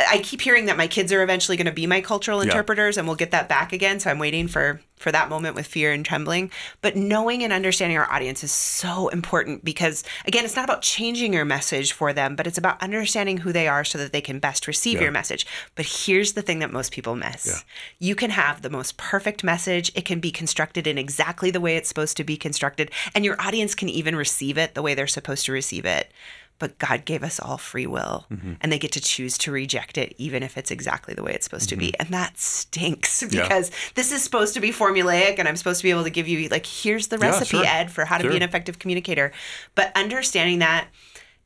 I 0.00 0.18
keep 0.18 0.40
hearing 0.40 0.66
that 0.66 0.76
my 0.76 0.86
kids 0.86 1.12
are 1.12 1.22
eventually 1.22 1.56
going 1.56 1.66
to 1.66 1.72
be 1.72 1.86
my 1.86 2.00
cultural 2.00 2.40
interpreters 2.40 2.96
and 2.96 3.06
we'll 3.06 3.16
get 3.16 3.30
that 3.30 3.48
back 3.48 3.72
again. 3.72 4.00
So 4.00 4.10
I'm 4.10 4.18
waiting 4.18 4.48
for 4.48 4.80
for 4.96 5.12
that 5.12 5.28
moment 5.28 5.54
with 5.54 5.66
fear 5.66 5.92
and 5.92 6.04
trembling. 6.04 6.50
But 6.80 6.96
knowing 6.96 7.42
and 7.42 7.52
understanding 7.52 7.98
our 7.98 8.10
audience 8.10 8.42
is 8.42 8.50
so 8.50 9.08
important 9.08 9.64
because 9.64 10.04
again, 10.26 10.44
it's 10.44 10.56
not 10.56 10.64
about 10.64 10.82
changing 10.82 11.32
your 11.34 11.44
message 11.44 11.92
for 11.92 12.12
them, 12.12 12.34
but 12.34 12.46
it's 12.46 12.58
about 12.58 12.82
understanding 12.82 13.38
who 13.38 13.52
they 13.52 13.68
are 13.68 13.84
so 13.84 13.98
that 13.98 14.12
they 14.12 14.20
can 14.20 14.38
best 14.38 14.66
receive 14.66 15.00
your 15.00 15.10
message. 15.10 15.46
But 15.74 15.86
here's 15.86 16.32
the 16.32 16.42
thing 16.42 16.60
that 16.60 16.72
most 16.72 16.92
people 16.92 17.14
miss. 17.14 17.64
You 17.98 18.14
can 18.14 18.30
have 18.30 18.62
the 18.62 18.70
most 18.70 18.96
perfect 18.96 19.44
message. 19.44 19.92
It 19.94 20.04
can 20.04 20.20
be 20.20 20.30
constructed 20.30 20.86
in 20.86 20.98
exactly 20.98 21.50
the 21.50 21.60
way 21.60 21.76
it's 21.76 21.88
supposed 21.88 22.16
to 22.16 22.24
be 22.24 22.36
constructed, 22.36 22.90
and 23.14 23.24
your 23.24 23.40
audience 23.40 23.74
can 23.74 23.88
even 23.88 24.16
receive 24.16 24.56
it 24.56 24.74
the 24.74 24.82
way 24.82 24.94
they're 24.94 25.06
supposed 25.06 25.44
to 25.46 25.52
receive 25.52 25.84
it 25.84 26.10
but 26.58 26.78
God 26.78 27.04
gave 27.04 27.22
us 27.22 27.38
all 27.38 27.58
free 27.58 27.86
will 27.86 28.26
mm-hmm. 28.30 28.54
and 28.60 28.72
they 28.72 28.78
get 28.78 28.92
to 28.92 29.00
choose 29.00 29.36
to 29.38 29.52
reject 29.52 29.98
it 29.98 30.14
even 30.18 30.42
if 30.42 30.56
it's 30.56 30.70
exactly 30.70 31.14
the 31.14 31.22
way 31.22 31.32
it's 31.32 31.44
supposed 31.44 31.68
to 31.68 31.76
be. 31.76 31.88
Mm-hmm. 31.88 32.02
And 32.02 32.14
that 32.14 32.38
stinks 32.38 33.22
because 33.30 33.70
this 33.94 34.12
is 34.12 34.22
supposed 34.22 34.54
to 34.54 34.60
be 34.60 34.70
formulaic 34.70 35.38
and 35.38 35.48
I'm 35.48 35.56
supposed 35.56 35.80
to 35.80 35.84
be 35.84 35.90
able 35.90 36.04
to 36.04 36.10
give 36.10 36.28
you 36.28 36.48
like 36.48 36.66
here's 36.66 37.08
the 37.08 37.18
Yeah, 37.18 37.26
recipe 37.26 37.58
sure. 37.58 37.66
Ed 37.66 37.90
for 37.90 38.04
how 38.04 38.18
to 38.18 38.22
Sure. 38.22 38.30
be 38.30 38.36
an 38.36 38.42
effective 38.42 38.78
communicator. 38.78 39.32
But 39.74 39.92
understanding 39.96 40.58
that 40.60 40.88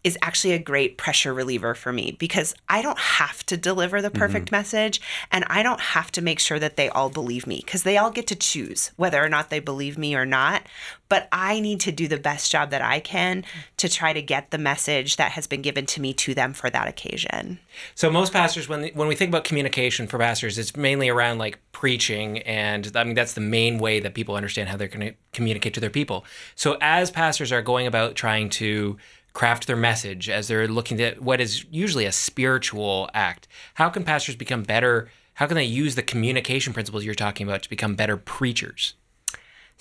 is 0.02 0.16
actually 0.22 0.52
a 0.52 0.58
great 0.58 0.96
pressure 0.96 1.34
reliever 1.34 1.74
for 1.74 1.92
me 1.92 2.16
because 2.18 2.54
I 2.68 2.80
don't 2.80 2.98
have 2.98 3.44
to 3.46 3.56
deliver 3.56 4.00
the 4.00 4.08
mm-hmm. 4.08 4.18
perfect 4.18 4.50
message 4.50 5.00
and 5.30 5.44
I 5.48 5.62
don't 5.62 5.80
have 5.80 6.10
to 6.12 6.22
make 6.22 6.38
sure 6.38 6.58
that 6.58 6.76
they 6.76 6.88
all 6.88 7.10
believe 7.10 7.46
me 7.46 7.62
because 7.64 7.82
they 7.82 7.98
all 7.98 8.10
get 8.10 8.26
to 8.28 8.36
choose 8.36 8.92
whether 8.96 9.22
or 9.22 9.28
not 9.28 9.50
they 9.50 9.60
believe 9.60 9.98
me 9.98 10.14
or 10.14 10.24
not. 10.24 10.62
But 11.10 11.28
I 11.32 11.58
need 11.58 11.80
to 11.80 11.92
do 11.92 12.06
the 12.06 12.18
best 12.18 12.52
job 12.52 12.70
that 12.70 12.82
I 12.82 13.00
can 13.00 13.44
to 13.78 13.88
try 13.88 14.12
to 14.12 14.22
get 14.22 14.52
the 14.52 14.58
message 14.58 15.16
that 15.16 15.32
has 15.32 15.48
been 15.48 15.60
given 15.60 15.84
to 15.86 16.00
me 16.00 16.14
to 16.14 16.34
them 16.34 16.52
for 16.52 16.70
that 16.70 16.86
occasion. 16.86 17.58
So 17.96 18.10
most 18.10 18.32
pastors, 18.32 18.68
when 18.68 18.90
when 18.94 19.08
we 19.08 19.16
think 19.16 19.28
about 19.28 19.42
communication 19.42 20.06
for 20.06 20.18
pastors, 20.18 20.56
it's 20.56 20.76
mainly 20.76 21.08
around 21.08 21.38
like 21.38 21.58
preaching, 21.72 22.38
and 22.42 22.92
I 22.94 23.02
mean 23.02 23.14
that's 23.14 23.32
the 23.32 23.40
main 23.40 23.78
way 23.78 23.98
that 23.98 24.14
people 24.14 24.36
understand 24.36 24.68
how 24.68 24.76
they're 24.76 24.86
going 24.86 25.08
to 25.08 25.14
communicate 25.32 25.74
to 25.74 25.80
their 25.80 25.90
people. 25.90 26.24
So 26.54 26.78
as 26.80 27.10
pastors 27.10 27.50
are 27.50 27.62
going 27.62 27.88
about 27.88 28.14
trying 28.14 28.48
to 28.50 28.96
craft 29.32 29.66
their 29.66 29.76
message, 29.76 30.28
as 30.28 30.48
they're 30.48 30.68
looking 30.68 31.00
at 31.00 31.22
what 31.22 31.40
is 31.40 31.64
usually 31.70 32.04
a 32.04 32.12
spiritual 32.12 33.08
act, 33.14 33.48
how 33.74 33.88
can 33.88 34.04
pastors 34.04 34.36
become 34.36 34.62
better? 34.62 35.10
How 35.34 35.46
can 35.46 35.56
they 35.56 35.64
use 35.64 35.94
the 35.94 36.02
communication 36.02 36.72
principles 36.72 37.04
you're 37.04 37.14
talking 37.14 37.46
about 37.46 37.62
to 37.62 37.70
become 37.70 37.94
better 37.94 38.16
preachers? 38.16 38.94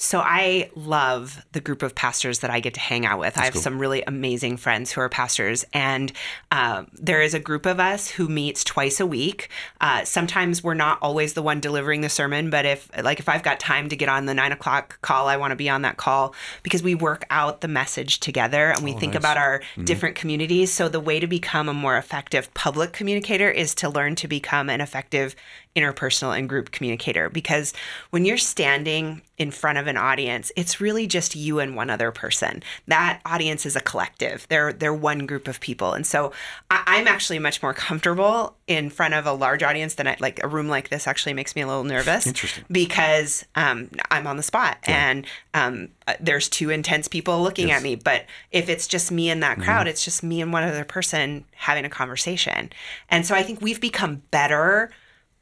So 0.02 0.22
I 0.22 0.72
love 0.76 1.46
the 1.52 1.60
group 1.60 1.84
of 1.84 1.94
pastors 1.94 2.40
that 2.40 2.50
I 2.50 2.62
get 2.62 2.74
to 2.76 2.80
hang 2.80 3.06
out 3.06 3.20
with. 3.20 3.38
I 3.38 3.44
have 3.44 3.56
some 3.58 3.80
really 3.80 4.02
amazing 4.08 4.56
friends 4.56 4.94
who 4.94 5.02
are 5.02 5.10
pastors, 5.10 5.66
and 5.74 6.14
um, 6.52 6.88
there 6.94 7.22
is 7.22 7.34
a 7.34 7.40
group 7.40 7.66
of 7.66 7.82
us 7.82 8.10
who 8.10 8.30
meets 8.30 8.64
twice 8.64 9.02
a 9.02 9.06
week. 9.06 9.50
Uh, 9.82 10.06
sometimes 10.06 10.64
we're 10.64 10.74
not 10.74 11.00
always 11.02 11.34
the 11.34 11.42
one 11.42 11.60
delivering 11.60 12.00
the 12.00 12.08
sermon, 12.08 12.50
but 12.50 12.66
if 12.66 12.90
like 13.04 13.20
if 13.20 13.28
I've 13.28 13.44
got 13.44 13.60
time 13.60 13.90
to 13.90 13.98
get 13.98 14.08
on 14.08 14.26
the 14.26 14.34
nine 14.34 14.54
o'clock 14.54 15.02
call, 15.02 15.28
I 15.28 15.36
want 15.36 15.52
to 15.52 15.58
be 15.58 15.70
on 15.70 15.82
that 15.82 15.98
call 15.98 16.34
because 16.64 16.82
we 16.82 16.96
work 16.96 17.26
out 17.30 17.60
the 17.60 17.68
message 17.68 18.22
together 18.22 18.70
and 18.70 18.86
we 18.86 18.94
think 18.94 19.16
about 19.16 19.36
our 19.36 19.62
different 19.84 20.16
communities. 20.16 20.72
So 20.72 20.88
the 20.88 21.02
way 21.02 21.20
to 21.20 21.28
become 21.28 21.68
a 21.68 21.74
more 21.74 21.98
effective 21.98 22.54
public 22.54 22.94
communicator 22.94 23.52
is 23.52 23.76
to 23.76 23.90
learn 23.90 24.16
to 24.16 24.30
become 24.30 24.70
an 24.70 24.80
effective 24.80 25.36
interpersonal 25.80 26.38
and 26.38 26.50
group 26.50 26.72
communicator 26.72 27.30
because 27.30 27.74
when 28.10 28.26
you're 28.26 28.38
standing 28.38 29.22
in 29.40 29.52
front 29.52 29.78
of 29.78 29.88
an 29.88 29.98
audience 29.98 30.52
it's 30.56 30.82
really 30.82 31.08
just 31.08 31.36
you 31.36 31.60
and 31.60 31.76
one 31.76 31.90
other 31.90 32.12
person. 32.12 32.62
That 32.88 33.22
audience 33.26 33.66
is 33.66 33.76
a 33.76 33.80
collective. 33.80 34.46
They're 34.50 34.74
they're 34.74 34.94
one 34.94 35.26
group 35.26 35.48
of 35.48 35.60
people. 35.60 35.94
And 35.94 36.06
so 36.06 36.34
I, 36.70 36.84
i'm 36.88 37.08
actually 37.08 37.40
much 37.40 37.64
more 37.64 37.74
comfortable 37.74 38.56
in 38.68 38.90
front 38.90 39.14
of 39.14 39.26
a 39.26 39.32
large 39.32 39.64
audience 39.64 39.96
than 39.96 40.08
I, 40.08 40.18
like 40.20 40.44
a 40.44 40.48
room 40.48 40.68
like 40.68 40.90
this 40.90 41.08
actually 41.08 41.34
makes 41.34 41.56
me 41.56 41.62
a 41.62 41.68
little 41.68 41.84
nervous 41.84 42.28
Interesting. 42.28 42.66
because 42.70 43.46
um, 43.56 43.90
i'm 44.12 44.28
on 44.28 44.38
the 44.38 44.44
spot 44.44 44.78
and 44.84 45.26
um, 45.54 45.90
uh, 46.08 46.14
there's 46.20 46.50
two 46.50 46.70
intense 46.70 47.08
people 47.08 47.42
looking 47.42 47.72
at 47.72 47.82
me. 47.82 47.96
But 47.96 48.26
if 48.52 48.70
it's 48.70 48.88
just 48.88 49.12
me 49.12 49.30
and 49.30 49.42
that 49.44 49.60
crowd 49.60 49.88
it's 49.88 50.04
just 50.04 50.22
me 50.24 50.42
and 50.42 50.52
one 50.52 50.64
other 50.64 50.84
person 50.84 51.46
having 51.56 51.86
a 51.86 51.90
conversation. 51.90 52.72
And 53.10 53.26
so 53.26 53.36
i 53.36 53.44
think 53.44 53.62
we've 53.62 53.82
become 53.82 54.24
better 54.32 54.92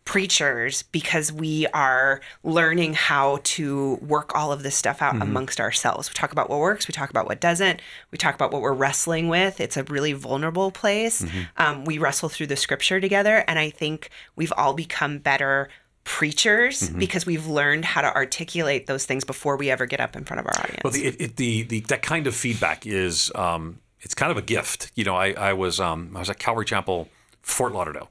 preachers 0.08 0.84
because 0.84 1.34
we 1.34 1.68
are 1.68 2.22
learning 2.44 2.94
how 2.94 3.40
to 3.44 3.96
work 3.96 4.34
all 4.34 4.54
of 4.54 4.64
this 4.64 4.74
stuff 4.74 5.02
out 5.02 5.22
amongst 5.22 5.60
ourselves. 5.60 6.10
We 6.10 6.14
talk 6.14 6.32
about 6.32 6.50
what 6.50 6.60
works, 6.60 6.88
we 6.88 6.94
talk 6.94 7.10
about 7.10 7.28
what 7.28 7.42
doesn't, 7.42 7.82
we 8.10 8.18
talk 8.18 8.34
about 8.34 8.52
what 8.54 8.62
we're 8.62 8.74
wrestling 8.74 9.28
with. 9.28 9.60
It's 9.60 9.76
a 9.76 9.84
really 9.84 10.14
vulnerable 10.14 10.72
place. 10.72 11.26
Um, 11.58 11.84
we 11.84 11.98
wrestle 11.98 12.30
through 12.30 12.48
the 12.48 12.56
scripture 12.56 13.02
together, 13.02 13.44
and 13.50 13.60
I 13.60 13.70
think 13.70 14.10
we've 14.38 14.54
all 14.56 14.74
become 14.74 15.20
better 15.20 15.68
preachers 16.06 16.90
because 16.90 17.26
we've 17.26 17.46
learned 17.46 17.84
how 17.84 18.00
to 18.00 18.16
articulate 18.16 18.88
those 18.88 19.06
things 19.06 19.26
before 19.26 19.58
we 19.58 19.70
ever 19.70 19.86
get 19.86 20.00
up 20.00 20.16
in 20.16 20.24
front 20.24 20.40
of 20.40 20.46
our 20.46 20.58
audience. 20.58 20.82
Well, 20.86 20.94
the, 20.94 21.06
it, 21.06 21.16
it, 21.20 21.36
the 21.36 21.64
the 21.64 21.80
that 21.82 22.02
kind 22.02 22.28
of 22.28 22.34
feedback 22.34 22.88
is 22.88 23.30
um, 23.36 23.80
it's 24.00 24.16
kind 24.16 24.32
of 24.32 24.38
a 24.38 24.42
gift. 24.42 24.90
You 24.96 25.04
know, 25.04 25.18
I, 25.18 25.34
I 25.34 25.52
was 25.52 25.82
um, 25.82 26.14
I 26.16 26.20
was 26.20 26.30
at 26.30 26.40
Calvary 26.40 26.64
Chapel, 26.64 27.10
Fort 27.42 27.74
Lauderdale, 27.74 28.10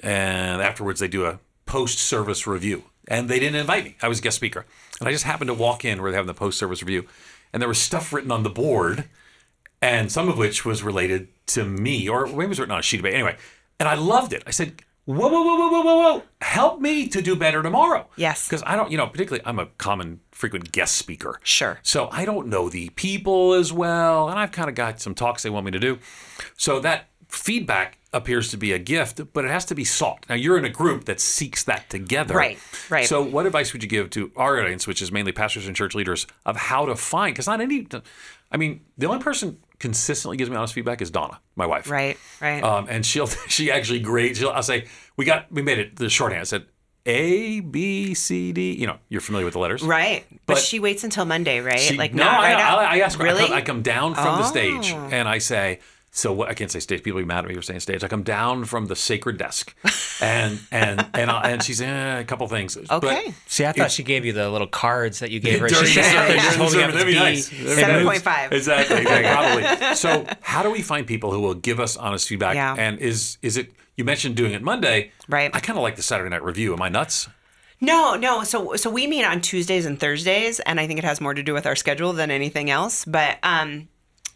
and 0.00 0.62
afterwards 0.62 1.00
they 1.00 1.08
do 1.08 1.26
a 1.26 1.40
post 1.66 1.98
service 1.98 2.46
review, 2.46 2.84
and 3.08 3.28
they 3.28 3.38
didn't 3.38 3.60
invite 3.60 3.84
me. 3.84 3.96
I 4.02 4.08
was 4.08 4.18
a 4.18 4.22
guest 4.22 4.36
speaker, 4.36 4.66
and 5.00 5.08
I 5.08 5.12
just 5.12 5.24
happened 5.24 5.48
to 5.48 5.54
walk 5.54 5.84
in 5.84 6.00
where 6.00 6.10
they're 6.10 6.18
having 6.18 6.26
the 6.26 6.34
post 6.34 6.58
service 6.58 6.82
review, 6.82 7.06
and 7.52 7.60
there 7.60 7.68
was 7.68 7.80
stuff 7.80 8.12
written 8.12 8.30
on 8.30 8.42
the 8.42 8.50
board, 8.50 9.08
and 9.80 10.10
some 10.10 10.28
of 10.28 10.38
which 10.38 10.64
was 10.64 10.82
related 10.82 11.28
to 11.48 11.64
me, 11.64 12.08
or 12.08 12.26
maybe 12.26 12.44
it 12.44 12.48
was 12.48 12.60
written 12.60 12.72
on 12.72 12.80
a 12.80 12.82
sheet 12.82 13.00
of 13.00 13.04
paper. 13.04 13.16
Anyway, 13.16 13.36
and 13.78 13.88
I 13.88 13.94
loved 13.94 14.32
it. 14.32 14.42
I 14.46 14.50
said. 14.50 14.82
Whoa, 15.04 15.16
whoa, 15.16 15.30
whoa, 15.30 15.56
whoa, 15.56 15.68
whoa, 15.68 15.82
whoa, 15.82 15.96
whoa. 15.96 16.22
Help 16.40 16.80
me 16.80 17.08
to 17.08 17.20
do 17.20 17.34
better 17.34 17.60
tomorrow. 17.60 18.06
Yes. 18.14 18.46
Because 18.46 18.62
I 18.64 18.76
don't, 18.76 18.92
you 18.92 18.96
know, 18.96 19.08
particularly 19.08 19.42
I'm 19.44 19.58
a 19.58 19.66
common, 19.66 20.20
frequent 20.30 20.70
guest 20.70 20.94
speaker. 20.94 21.40
Sure. 21.42 21.80
So 21.82 22.08
I 22.12 22.24
don't 22.24 22.46
know 22.46 22.68
the 22.68 22.90
people 22.90 23.52
as 23.54 23.72
well, 23.72 24.28
and 24.28 24.38
I've 24.38 24.52
kind 24.52 24.68
of 24.68 24.76
got 24.76 25.00
some 25.00 25.16
talks 25.16 25.42
they 25.42 25.50
want 25.50 25.66
me 25.66 25.72
to 25.72 25.80
do. 25.80 25.98
So 26.56 26.78
that 26.78 27.08
feedback 27.26 27.98
appears 28.14 28.50
to 28.50 28.56
be 28.56 28.72
a 28.72 28.78
gift, 28.78 29.20
but 29.32 29.44
it 29.44 29.50
has 29.50 29.64
to 29.66 29.74
be 29.74 29.84
sought. 29.84 30.26
Now 30.28 30.34
you're 30.34 30.58
in 30.58 30.64
a 30.64 30.70
group 30.70 31.06
that 31.06 31.18
seeks 31.20 31.64
that 31.64 31.88
together. 31.88 32.34
Right, 32.34 32.58
right. 32.90 33.06
So 33.06 33.22
what 33.22 33.46
advice 33.46 33.72
would 33.72 33.82
you 33.82 33.88
give 33.88 34.10
to 34.10 34.30
our 34.36 34.60
audience, 34.60 34.86
which 34.86 35.00
is 35.00 35.10
mainly 35.10 35.32
pastors 35.32 35.66
and 35.66 35.74
church 35.74 35.94
leaders, 35.94 36.26
of 36.44 36.56
how 36.56 36.84
to 36.86 36.94
find? 36.96 37.34
Because 37.34 37.46
not 37.46 37.60
any, 37.60 37.86
I 38.50 38.56
mean, 38.58 38.82
the 38.98 39.06
only 39.08 39.22
person 39.22 39.58
consistently 39.78 40.36
gives 40.36 40.50
me 40.50 40.56
honest 40.56 40.74
feedback 40.74 41.00
is 41.02 41.10
Donna, 41.10 41.40
my 41.56 41.66
wife. 41.66 41.90
right, 41.90 42.16
right. 42.40 42.62
Um, 42.62 42.86
and 42.88 43.04
she'll 43.04 43.26
she 43.48 43.70
actually 43.70 44.00
grades. 44.00 44.38
She'll, 44.38 44.50
I'll 44.50 44.62
say 44.62 44.86
we 45.16 45.24
got 45.24 45.50
we 45.50 45.62
made 45.62 45.78
it 45.78 45.96
the 45.96 46.08
shorthand. 46.10 46.40
I 46.42 46.44
said 46.44 46.66
A 47.06 47.60
B 47.60 48.12
C 48.14 48.52
D. 48.52 48.72
You 48.74 48.86
know, 48.88 48.98
you're 49.08 49.20
familiar 49.22 49.44
with 49.46 49.54
the 49.54 49.58
letters, 49.60 49.82
right. 49.82 50.24
But, 50.46 50.54
but- 50.54 50.58
she 50.58 50.78
waits 50.80 51.02
until 51.02 51.24
Monday, 51.24 51.60
right? 51.60 51.80
She- 51.80 51.96
like 51.96 52.12
no, 52.14 52.24
I, 52.24 52.52
right 52.52 52.56
I, 52.62 52.84
I 52.84 52.98
ask 52.98 53.18
her. 53.18 53.24
I 53.24 53.28
Really? 53.28 53.46
come, 53.46 53.52
I 53.54 53.60
come 53.62 53.82
down 53.82 54.14
from 54.14 54.36
the 54.38 54.44
stage 54.44 54.92
Oh. 54.92 55.08
and 55.10 55.26
I 55.28 55.38
say, 55.38 55.80
So 56.14 56.30
what 56.30 56.50
I 56.50 56.54
can't 56.54 56.70
say 56.70 56.78
stage. 56.78 57.02
People 57.02 57.20
be 57.20 57.24
mad 57.24 57.44
at 57.44 57.48
me 57.48 57.54
for 57.54 57.62
saying 57.62 57.80
stage. 57.80 58.04
I 58.04 58.08
come 58.08 58.22
down 58.22 58.66
from 58.66 58.84
the 58.84 58.94
sacred 58.94 59.38
desk, 59.38 59.74
and 60.20 60.60
and 60.70 61.06
and 61.14 61.30
I, 61.30 61.50
and 61.52 61.62
she's 61.62 61.80
eh, 61.80 62.18
a 62.18 62.24
couple 62.24 62.46
things. 62.48 62.76
But 62.76 63.02
Okay. 63.02 63.32
See, 63.46 63.64
I 63.64 63.72
thought 63.72 63.90
she 63.90 64.02
gave 64.02 64.26
you 64.26 64.34
the 64.34 64.50
little 64.50 64.66
cards 64.66 65.20
that 65.20 65.30
you 65.30 65.40
gave 65.40 65.58
her. 65.60 65.68
During 65.68 65.86
She's 65.86 65.94
the 65.94 66.00
just 66.02 66.12
sermon, 66.12 66.28
there 66.28 66.36
just 66.36 66.58
during 66.58 66.58
the 66.58 66.64
holding 66.64 66.82
up 66.82 66.90
sermon, 66.90 67.06
be 67.06 67.12
B. 67.14 67.18
nice. 67.18 67.50
Maybe 67.50 67.64
Seven 67.66 67.94
moves. 67.96 68.06
point 68.06 68.22
five. 68.22 68.52
Exactly. 68.52 68.96
exactly, 68.98 69.62
probably. 69.78 69.94
So, 69.96 70.26
how 70.42 70.62
do 70.62 70.70
we 70.70 70.82
find 70.82 71.06
people 71.06 71.32
who 71.32 71.40
will 71.40 71.54
give 71.54 71.80
us 71.80 71.96
honest 71.96 72.28
feedback? 72.28 72.56
Yeah. 72.56 72.74
And 72.78 72.98
is 72.98 73.38
is 73.40 73.56
it? 73.56 73.72
You 73.96 74.04
mentioned 74.04 74.36
doing 74.36 74.52
it 74.52 74.60
Monday. 74.62 75.12
Right. 75.30 75.50
I 75.54 75.60
kind 75.60 75.78
of 75.78 75.82
like 75.82 75.96
the 75.96 76.02
Saturday 76.02 76.28
night 76.28 76.42
review. 76.44 76.74
Am 76.74 76.82
I 76.82 76.90
nuts? 76.90 77.26
No, 77.80 78.16
no. 78.16 78.44
So 78.44 78.76
so 78.76 78.90
we 78.90 79.06
meet 79.06 79.24
on 79.24 79.40
Tuesdays 79.40 79.86
and 79.86 79.98
Thursdays, 79.98 80.60
and 80.60 80.78
I 80.78 80.86
think 80.86 80.98
it 80.98 81.04
has 81.06 81.22
more 81.22 81.32
to 81.32 81.42
do 81.42 81.54
with 81.54 81.66
our 81.66 81.74
schedule 81.74 82.12
than 82.12 82.30
anything 82.30 82.68
else. 82.70 83.04
But 83.06 83.38
um, 83.42 83.88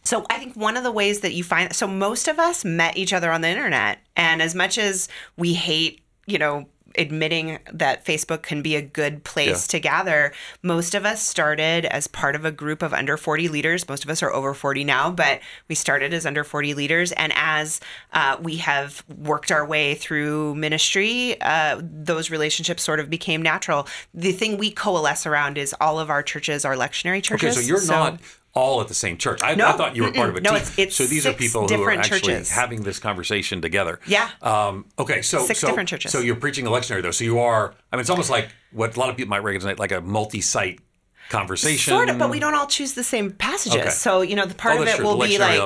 so 0.07 0.25
I 0.31 0.39
think 0.39 0.55
one 0.57 0.77
of 0.77 0.85
the 0.85 0.93
ways 0.93 1.21
that 1.21 1.33
you 1.35 1.45
find 1.45 1.75
so 1.75 1.87
most 1.87 2.29
of 2.29 2.39
us 2.39 2.65
met 2.65 2.97
each 2.97 3.13
other 3.13 3.31
on 3.31 3.41
the 3.41 3.49
internet, 3.49 3.99
and 4.17 4.41
as 4.41 4.55
much 4.55 4.79
as 4.79 5.09
we 5.37 5.55
hate, 5.55 6.01
you 6.27 6.39
know. 6.39 6.67
Admitting 6.99 7.59
that 7.75 8.07
Facebook 8.07 8.41
can 8.41 8.63
be 8.63 8.75
a 8.75 8.81
good 8.81 9.23
place 9.23 9.67
Yeah. 9.67 9.71
to 9.73 9.81
gather. 9.81 10.33
Most 10.63 10.95
of 10.95 11.05
us 11.05 11.23
started 11.23 11.85
as 11.85 12.07
part 12.07 12.35
of 12.35 12.47
a 12.47 12.51
group 12.51 12.81
of 12.81 12.95
under 12.95 13.19
40 13.19 13.49
leaders. 13.49 13.87
Most 13.87 14.03
of 14.03 14.09
us 14.09 14.23
are 14.23 14.33
over 14.33 14.55
40 14.55 14.83
now, 14.83 15.11
but 15.11 15.41
we 15.69 15.75
started 15.75 16.15
as 16.15 16.25
under 16.25 16.43
40 16.43 16.73
leaders. 16.73 17.13
And 17.13 17.35
as 17.37 17.81
uh, 18.15 18.39
we 18.41 18.57
have 18.59 19.05
worked 19.15 19.53
our 19.53 19.67
way 19.67 19.95
through 19.95 20.55
ministry, 20.55 21.39
uh, 21.43 21.83
those 21.83 22.31
relationships 22.31 22.83
sort 22.83 22.99
of 22.99 23.11
became 23.11 23.43
natural. 23.43 23.87
The 24.15 24.33
thing 24.33 24.57
we 24.57 24.71
coalesce 24.71 25.27
around 25.27 25.59
is 25.59 25.75
all 25.79 26.01
of 26.01 26.09
our 26.09 26.23
churches 26.23 26.65
are 26.65 26.77
lectionary 26.77 27.23
churches. 27.23 27.59
Okay, 27.59 27.67
so 27.67 27.69
you're 27.69 27.87
not 27.89 28.21
all 28.57 28.81
at 28.81 28.89
the 28.89 28.95
same 28.95 29.19
church. 29.19 29.41
I, 29.43 29.55
No, 29.55 29.69
I 29.69 29.73
thought 29.73 29.95
you 29.95 30.03
were 30.03 30.11
part 30.13 30.31
of 30.31 30.37
a. 30.37 30.41
No, 30.41 30.51
team. 30.51 30.57
it's- 30.63 30.79
it's 30.79 30.97
so 30.97 31.05
these 31.05 31.27
are 31.27 31.33
people 31.35 31.69
who 31.69 31.83
are 31.83 31.91
actually 31.93 32.21
churches. 32.21 32.51
having 32.51 32.83
this 32.83 32.99
conversation 32.99 33.61
together. 33.61 34.01
Yeah. 34.07 34.31
Um, 34.43 34.87
okay, 34.99 35.21
so 35.23 35.45
Six 35.45 35.61
so, 35.61 35.67
different 35.69 35.89
churches. 35.91 36.11
So 36.11 36.19
you're 36.21 36.37
preaching 36.37 36.65
the 36.65 36.71
lectionary 36.71 37.03
though. 37.03 37.11
So 37.11 37.23
you 37.25 37.39
are. 37.39 37.75
I 37.93 37.97
mean, 37.97 38.01
it's 38.01 38.11
almost 38.11 38.31
like 38.31 38.49
what 38.73 38.97
a 38.97 38.99
lot 39.01 39.11
of 39.11 39.17
people 39.17 39.31
might 39.31 39.43
recognize 39.45 39.79
like 39.79 39.93
a 39.93 40.01
multi-site 40.01 40.81
conversation. 41.29 41.93
Sort 41.93 42.09
of, 42.09 42.19
but 42.19 42.31
we 42.31 42.39
don't 42.39 42.55
all 42.55 42.67
choose 42.67 42.95
the 42.95 43.03
same 43.03 43.33
passages. 43.33 43.81
Okay. 43.81 43.91
So, 43.91 44.23
you 44.23 44.37
know, 44.37 44.47
the 44.47 44.55
part 44.55 44.79
Oh, 44.79 44.83
of 44.83 44.89
it 44.89 44.97
true. 44.97 45.05
will 45.05 45.19
be 45.19 45.39
like, 45.39 45.59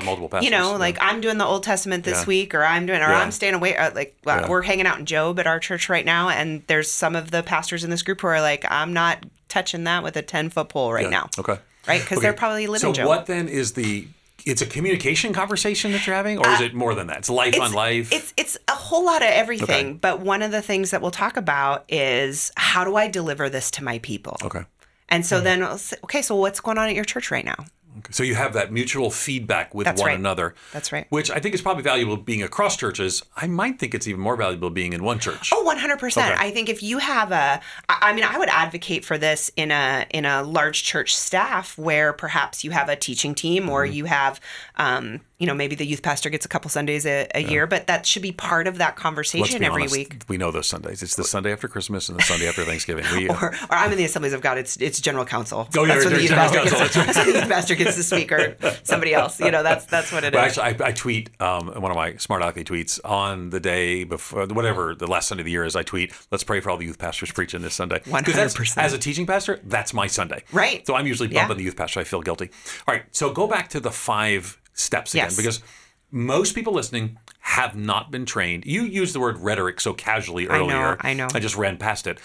you 0.43 0.51
know, 0.51 0.71
yeah. 0.73 0.77
like 0.77 0.97
I'm 1.01 1.21
doing 1.21 1.39
the 1.39 1.45
Old 1.45 1.63
Testament 1.63 2.03
this 2.05 2.21
Yeah. 2.23 2.27
week, 2.27 2.55
or 2.55 2.65
I'm 2.65 2.87
doing, 2.87 3.01
or 3.01 3.09
Yeah. 3.11 3.19
I'm 3.21 3.31
staying 3.31 3.55
away. 3.55 3.77
Like 3.95 4.17
well, 4.25 4.49
we're 4.49 4.63
hanging 4.63 4.87
out 4.87 4.99
in 4.99 5.07
Job 5.07 5.39
at 5.39 5.47
our 5.47 5.61
church 5.61 5.89
right 5.89 6.05
now, 6.05 6.29
and 6.31 6.63
there's 6.67 6.91
some 6.91 7.15
of 7.15 7.31
the 7.31 7.43
pastors 7.43 7.85
in 7.85 7.91
this 7.91 8.03
group 8.03 8.21
who 8.23 8.27
are 8.29 8.41
like, 8.41 8.65
I'm 8.71 8.93
not 8.93 9.25
touching 9.49 9.85
that 9.85 10.03
with 10.03 10.17
a 10.17 10.23
10 10.23 10.49
foot 10.51 10.69
pole 10.71 10.93
right 10.93 11.05
Yeah, 11.05 11.11
now. 11.11 11.29
Okay. 11.39 11.59
Right? 11.87 12.01
Because 12.01 12.19
Okay. 12.19 12.27
they're 12.27 12.33
probably 12.33 12.67
living 12.67 12.81
So 12.81 12.93
Job. 12.93 13.07
what 13.07 13.27
then 13.27 13.49
is 13.49 13.73
the? 13.73 14.07
It's 14.47 14.63
a 14.63 14.67
communication 14.67 15.35
conversation 15.35 15.93
that 15.93 16.07
you're 16.07 16.17
having, 16.17 16.39
or 16.39 16.49
is 16.49 16.63
it 16.63 16.73
more 16.75 16.95
than 16.95 17.09
that? 17.09 17.19
It's 17.19 17.29
life 17.31 17.61
on 17.61 17.73
life. 17.75 18.11
Uh, 18.13 18.17
It's 18.17 18.33
it's 18.39 18.59
a 18.69 18.75
whole 18.75 19.05
lot 19.05 19.21
of 19.23 19.29
everything. 19.29 19.87
Okay. 19.87 19.99
But 20.01 20.21
one 20.21 20.41
of 20.43 20.51
the 20.51 20.63
things 20.63 20.91
that 20.93 21.03
we'll 21.03 21.11
talk 21.11 21.37
about 21.37 21.85
is 21.91 22.51
how 22.57 22.85
do 22.85 22.97
I 22.97 23.09
deliver 23.09 23.51
this 23.51 23.71
to 23.73 23.85
my 23.85 23.99
people? 23.99 24.39
okay. 24.43 24.65
And 25.11 25.27
so 25.27 25.41
then, 25.41 25.63
I'll 25.63 25.79
okay, 26.05 26.23
so 26.23 26.37
what's 26.37 26.61
going 26.61 26.79
on 26.79 26.89
at 26.89 26.95
your 26.95 27.05
church 27.05 27.31
right 27.33 27.45
now? 27.45 27.65
Okay. 27.99 28.13
So 28.13 28.23
you 28.23 28.35
have 28.37 28.53
that 28.55 28.73
mutual 28.73 29.11
feedback 29.11 29.75
with 29.75 29.85
That's 29.85 30.01
one 30.01 30.09
right. 30.11 30.19
another. 30.19 30.55
That's 30.73 30.93
right. 30.93 31.07
Which 31.11 31.31
I 31.31 31.41
think 31.41 31.55
is 31.55 31.61
probably 31.63 31.83
valuable 31.83 32.17
being 32.17 32.43
across 32.43 32.77
churches. 32.77 33.23
I 33.37 33.47
might 33.47 33.79
think 33.79 33.95
it's 33.95 34.07
even 34.07 34.21
more 34.21 34.37
valuable 34.37 34.71
being 34.71 34.93
in 34.93 35.03
one 35.03 35.19
church. 35.19 35.51
Oh, 35.53 35.65
100%. 35.67 35.97
Okay. 36.17 36.35
I 36.39 36.51
think 36.51 36.69
if 36.69 36.83
you 36.83 36.99
have 36.99 37.33
a 37.33 37.61
I 37.89 38.13
mean 38.13 38.25
I 38.25 38.39
would 38.39 38.49
advocate 38.49 39.05
for 39.05 39.19
this 39.19 39.51
in 39.57 39.71
a 39.71 40.07
in 40.11 40.25
a 40.25 40.43
large 40.43 40.83
church 40.85 41.15
staff 41.17 41.77
where 41.77 42.13
perhaps 42.13 42.63
you 42.65 42.71
have 42.71 42.89
a 42.89 42.97
teaching 42.97 43.35
team 43.35 43.69
or 43.69 43.85
Mm-hmm. 43.85 43.95
you 43.95 44.05
have 44.07 44.41
um 44.77 45.21
you 45.41 45.47
know 45.47 45.55
maybe 45.55 45.75
the 45.75 45.87
youth 45.87 46.03
pastor 46.03 46.29
gets 46.31 46.45
a 46.45 46.49
couple 46.49 46.69
Sundays 46.71 47.07
a, 47.07 47.27
a 47.35 47.41
year, 47.41 47.67
but 47.67 47.87
that 47.87 48.07
should 48.07 48.23
be 48.23 48.31
part 48.31 48.67
of 48.67 48.79
that 48.79 48.95
conversation 48.95 49.65
every 49.65 49.83
honest, 49.83 49.97
week. 49.97 50.23
We 50.29 50.37
know 50.37 50.51
those 50.51 50.69
Sundays. 50.69 51.03
It's 51.03 51.17
the 51.17 51.25
Sunday 51.25 51.51
after 51.51 51.67
Christmas 51.67 52.09
and 52.11 52.19
the 52.19 52.23
Sunday 52.23 52.47
after 52.47 52.63
Thanksgiving. 52.65 53.07
We, 53.15 53.29
Or, 53.41 53.55
or 53.55 53.55
I'm 53.71 53.91
in 53.91 53.97
the 53.97 54.05
Assemblies 54.05 54.35
of 54.35 54.43
God. 54.43 54.59
It's 54.59 54.77
it's 54.77 55.01
general 55.01 55.25
council. 55.25 55.67
Oh, 55.77 55.85
yeah, 55.85 55.95
that's 55.95 56.05
when 56.05 56.15
the 56.15 56.23
youth 56.23 56.31
pastor 56.33 56.59
council, 56.59 57.05
gets, 57.05 57.17
when 57.17 57.27
the 57.33 57.41
youth 57.41 57.49
pastor 57.49 57.75
gets 57.75 57.97
to 57.97 58.03
speak 58.03 58.31
or 58.33 58.57
somebody 58.83 59.15
else. 59.15 59.41
You 59.41 59.51
know, 59.51 59.63
that's 59.63 59.87
that's 59.87 60.13
what 60.13 60.25
it 60.25 60.35
is. 60.35 60.59
Actually, 60.59 60.85
I, 60.85 60.89
I 60.89 60.93
tweet 60.93 61.31
um, 61.41 61.69
one 61.69 61.91
of 61.91 61.97
my 61.97 62.17
smart 62.17 62.43
alecky 62.43 62.65
tweets 62.65 63.01
on 63.03 63.49
the 63.51 63.61
day 63.61 64.05
before 64.05 64.47
whatever 64.49 64.95
the 64.95 65.07
last 65.07 65.29
Sunday 65.29 65.41
of 65.41 65.47
the 65.47 65.53
year 65.53 65.65
is. 65.65 65.75
I 65.75 65.83
tweet, 65.85 66.13
"Let's 66.31 66.45
pray 66.45 66.61
for 66.61 66.71
all 66.71 66.77
the 66.77 66.85
youth 66.85 66.99
pastors 66.99 67.33
preaching 67.33 67.63
this 67.63 67.75
Sunday." 67.75 68.01
100%. 68.01 68.77
As 68.77 68.93
a 68.93 68.99
teaching 68.99 69.27
pastor, 69.27 69.61
that's 69.65 69.95
my 69.95 70.07
Sunday. 70.07 70.45
Right. 70.53 70.87
So 70.87 70.95
I'm 70.97 71.07
usually 71.07 71.31
Yeah. 71.31 71.43
bumping 71.43 71.57
the 71.59 71.65
youth 71.65 71.77
pastor. 71.77 72.01
I 72.01 72.05
feel 72.05 72.21
guilty. 72.21 72.51
All 72.87 72.95
right. 72.95 73.05
So 73.11 73.33
go 73.33 73.47
back 73.47 73.69
to 73.71 73.81
the 73.81 73.91
five 73.91 74.60
steps 74.75 75.15
again, 75.15 75.27
Yes. 75.27 75.37
because 75.37 75.63
most 76.11 76.55
people 76.55 76.73
listening 76.73 77.19
have 77.41 77.77
not 77.77 78.11
been 78.11 78.27
trained. 78.27 78.65
You 78.67 78.83
used 78.83 79.15
the 79.15 79.21
word 79.21 79.39
rhetoric 79.39 79.81
so 79.81 79.93
casually 79.95 80.47
earlier. 80.49 80.77
I 81.01 81.15
know. 81.15 81.25
I 81.25 81.29
know. 81.29 81.29
I 81.35 81.41
just 81.41 81.57
ran 81.57 81.77
past 81.77 82.07
it. 82.07 82.19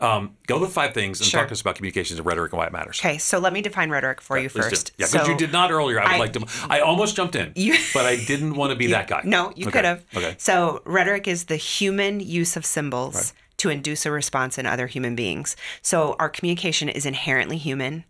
Um, 0.00 0.36
go 0.46 0.58
to 0.58 0.66
the 0.66 0.70
five 0.70 0.92
things 0.92 1.20
and 1.20 1.26
Sure. 1.28 1.40
talk 1.40 1.48
to 1.48 1.52
us 1.52 1.60
about 1.60 1.76
communications 1.76 2.18
and 2.18 2.26
rhetoric 2.26 2.52
and 2.52 2.58
why 2.58 2.66
it 2.66 2.72
matters. 2.72 2.98
Okay, 3.00 3.16
so 3.16 3.38
let 3.38 3.52
me 3.52 3.62
define 3.62 3.90
rhetoric 3.90 4.20
for 4.20 4.36
you 4.36 4.50
Please 4.50 4.64
do. 4.64 4.70
first. 4.70 4.92
Yeah, 4.98 5.06
because 5.06 5.26
So- 5.26 5.32
you 5.32 5.38
did 5.38 5.52
not 5.52 5.70
earlier. 5.70 6.00
I 6.00 6.04
would 6.04 6.12
I- 6.12 6.18
like 6.18 6.32
to. 6.34 6.44
I 6.68 6.80
almost 6.80 7.16
jumped 7.16 7.36
in, 7.36 7.52
You- 7.54 7.78
but 7.94 8.04
I 8.04 8.16
didn't 8.16 8.54
want 8.54 8.70
to 8.70 8.76
be 8.76 8.86
that 8.88 9.06
guy. 9.06 9.22
No, 9.24 9.52
you 9.56 9.66
Okay. 9.66 9.78
could 9.78 9.84
have. 9.84 10.04
Okay. 10.14 10.34
So, 10.36 10.82
rhetoric 10.84 11.26
is 11.28 11.44
the 11.44 11.56
human 11.56 12.20
use 12.20 12.56
of 12.56 12.66
symbols 12.66 13.32
to 13.58 13.70
induce 13.70 14.04
a 14.04 14.10
response 14.10 14.58
in 14.58 14.66
other 14.66 14.88
human 14.88 15.14
beings. 15.14 15.56
So, 15.80 16.16
our 16.18 16.28
communication 16.28 16.88
is 16.88 17.06
inherently 17.06 17.56
human. 17.56 18.04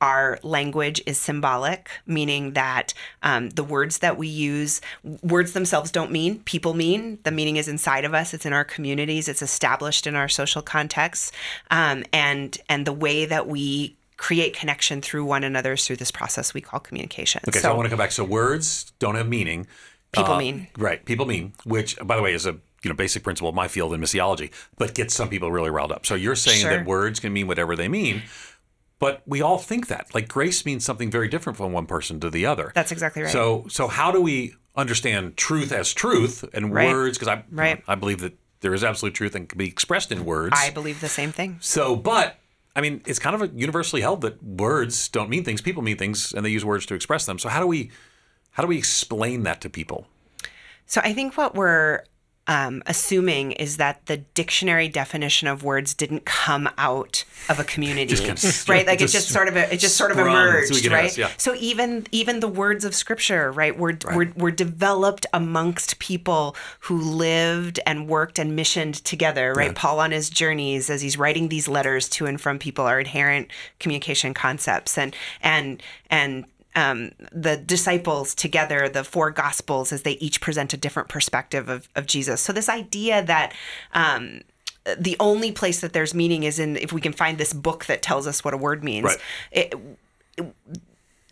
Our 0.00 0.38
language 0.42 1.02
is 1.06 1.18
symbolic, 1.18 1.88
meaning 2.06 2.52
that 2.52 2.92
um, 3.22 3.50
the 3.50 3.64
words 3.64 3.98
that 3.98 4.18
we 4.18 4.28
use, 4.28 4.80
words 5.22 5.52
themselves 5.52 5.90
don't 5.90 6.10
mean, 6.10 6.40
people 6.40 6.74
mean. 6.74 7.18
The 7.22 7.30
meaning 7.30 7.56
is 7.56 7.66
inside 7.68 8.04
of 8.04 8.12
us. 8.12 8.34
It's 8.34 8.44
in 8.44 8.52
our 8.52 8.64
communities. 8.64 9.28
It's 9.28 9.42
established 9.42 10.06
in 10.06 10.14
our 10.14 10.28
social 10.28 10.60
contexts, 10.62 11.32
um, 11.70 12.04
and 12.12 12.58
and 12.68 12.86
the 12.86 12.92
way 12.92 13.24
that 13.26 13.46
we 13.48 13.96
create 14.18 14.54
connection 14.54 15.02
through 15.02 15.24
one 15.24 15.44
another 15.44 15.74
is 15.74 15.86
through 15.86 15.96
this 15.96 16.10
process 16.10 16.54
we 16.54 16.60
call 16.60 16.80
communication. 16.80 17.40
Okay, 17.48 17.58
so, 17.58 17.70
I 17.70 17.74
want 17.74 17.84
to 17.86 17.90
come 17.90 17.98
back. 17.98 18.12
So 18.12 18.24
words 18.24 18.92
don't 18.98 19.14
have 19.14 19.28
meaning. 19.28 19.66
People 20.12 20.34
Uh, 20.34 20.38
mean. 20.38 20.68
Right. 20.78 21.04
People 21.04 21.26
mean, 21.26 21.52
which, 21.64 21.96
by 22.02 22.16
the 22.16 22.22
way, 22.22 22.32
is 22.32 22.46
a 22.46 22.52
you 22.82 22.90
know 22.90 22.94
basic 22.94 23.22
principle 23.24 23.48
of 23.48 23.54
my 23.54 23.68
field 23.68 23.92
in 23.92 24.00
missiology, 24.00 24.50
but 24.78 24.94
gets 24.94 25.14
some 25.14 25.28
people 25.28 25.50
really 25.50 25.70
riled 25.70 25.90
up. 25.92 26.06
So 26.06 26.14
you're 26.14 26.36
saying 26.36 26.60
Sure. 26.60 26.70
that 26.70 26.86
words 26.86 27.18
can 27.20 27.32
mean 27.32 27.46
whatever 27.46 27.74
they 27.76 27.88
mean, 27.88 28.22
but 28.98 29.22
we 29.26 29.42
all 29.42 29.58
think 29.58 29.88
that. 29.88 30.14
Like 30.14 30.28
grace 30.28 30.64
means 30.64 30.84
something 30.84 31.10
very 31.10 31.28
different 31.28 31.56
from 31.56 31.72
one 31.72 31.86
person 31.86 32.20
to 32.20 32.30
the 32.30 32.46
other. 32.46 32.72
That's 32.74 32.92
exactly 32.92 33.22
right. 33.22 33.30
So 33.30 33.66
so 33.68 33.88
how 33.88 34.10
do 34.12 34.20
we 34.20 34.54
understand 34.74 35.36
truth 35.36 35.72
as 35.72 35.92
truth 35.94 36.44
and 36.52 36.72
Right. 36.72 36.86
words? 36.86 37.18
Because 37.18 37.28
I 37.28 37.44
Right. 37.50 37.82
I 37.88 37.94
believe 37.94 38.20
that 38.20 38.34
there 38.60 38.74
is 38.74 38.82
absolute 38.82 39.14
truth 39.14 39.34
and 39.34 39.48
can 39.48 39.58
be 39.58 39.68
expressed 39.68 40.10
in 40.10 40.24
words. 40.24 40.56
I 40.58 40.70
believe 40.70 41.00
the 41.00 41.08
same 41.08 41.32
thing. 41.32 41.58
So, 41.60 41.94
but 41.96 42.38
I 42.74 42.80
mean, 42.80 43.00
it's 43.06 43.18
kind 43.18 43.34
of 43.34 43.42
a 43.42 43.48
universally 43.54 44.02
held 44.02 44.20
that 44.22 44.42
words 44.42 45.08
don't 45.08 45.30
mean 45.30 45.44
things. 45.44 45.62
People 45.62 45.82
mean 45.82 45.96
things, 45.96 46.32
and 46.34 46.44
they 46.44 46.50
use 46.50 46.64
words 46.64 46.84
to 46.86 46.94
express 46.94 47.24
them. 47.24 47.38
So, 47.38 47.48
how 47.48 47.60
do 47.60 47.66
we, 47.66 47.90
how 48.50 48.62
do 48.62 48.66
we 48.66 48.76
explain 48.76 49.44
that 49.44 49.62
to 49.62 49.70
people? 49.70 50.06
So 50.84 51.00
I 51.02 51.14
think 51.14 51.36
what 51.36 51.54
we're 51.54 52.04
um, 52.48 52.82
assuming 52.86 53.52
is 53.52 53.76
that 53.76 54.04
the 54.06 54.18
dictionary 54.18 54.88
definition 54.88 55.48
of 55.48 55.64
words 55.64 55.94
didn't 55.94 56.24
come 56.24 56.68
out 56.78 57.24
of 57.48 57.58
a 57.58 57.64
community, 57.64 58.14
of- 58.28 58.68
right? 58.68 58.86
Like 58.86 59.00
just 59.00 59.14
it 59.14 59.18
just 59.18 59.28
sort 59.30 59.48
of 59.48 59.56
it 59.56 59.78
just 59.80 59.96
sort 59.96 60.12
of 60.12 60.18
emerged, 60.18 60.74
sui 60.74 60.88
right? 60.88 61.16
yeah. 61.16 61.30
So 61.38 61.54
even 61.56 62.06
even 62.12 62.40
the 62.40 62.48
words 62.48 62.84
of 62.84 62.94
scripture, 62.94 63.50
right, 63.50 63.76
were, 63.76 63.98
were 64.14 64.32
were 64.36 64.50
developed 64.50 65.26
amongst 65.32 65.98
people 65.98 66.54
who 66.80 67.00
lived 67.00 67.80
and 67.84 68.08
worked 68.08 68.38
and 68.38 68.54
missioned 68.54 68.94
together, 69.04 69.52
right? 69.54 69.74
Paul 69.74 69.98
on 70.00 70.12
his 70.12 70.30
journeys 70.30 70.88
as 70.88 71.02
he's 71.02 71.18
writing 71.18 71.48
these 71.48 71.66
letters 71.68 72.08
to 72.10 72.26
and 72.26 72.40
from 72.40 72.58
people 72.58 72.84
are 72.84 73.00
inherent 73.00 73.50
communication 73.80 74.34
concepts, 74.34 74.96
and 74.96 75.16
and 75.42 75.82
and 76.10 76.44
um, 76.76 77.10
the 77.32 77.56
disciples 77.56 78.34
together, 78.34 78.88
the 78.88 79.02
four 79.02 79.30
gospels, 79.32 79.92
as 79.92 80.02
they 80.02 80.12
each 80.12 80.40
present 80.40 80.72
a 80.72 80.76
different 80.76 81.08
perspective 81.08 81.68
of, 81.68 81.88
of 81.96 82.06
Jesus. 82.06 82.40
So, 82.40 82.52
this 82.52 82.68
idea 82.68 83.24
that 83.24 83.52
um, 83.94 84.42
the 84.96 85.16
only 85.18 85.50
place 85.50 85.80
that 85.80 85.92
there's 85.92 86.14
meaning 86.14 86.44
is 86.44 86.58
in 86.60 86.76
if 86.76 86.92
we 86.92 87.00
can 87.00 87.12
find 87.12 87.38
this 87.38 87.52
book 87.52 87.86
that 87.86 88.02
tells 88.02 88.26
us 88.28 88.44
what 88.44 88.54
a 88.54 88.56
word 88.56 88.84
means. 88.84 89.04
Right. 89.06 89.18
It, 89.50 89.74
it- 90.38 90.54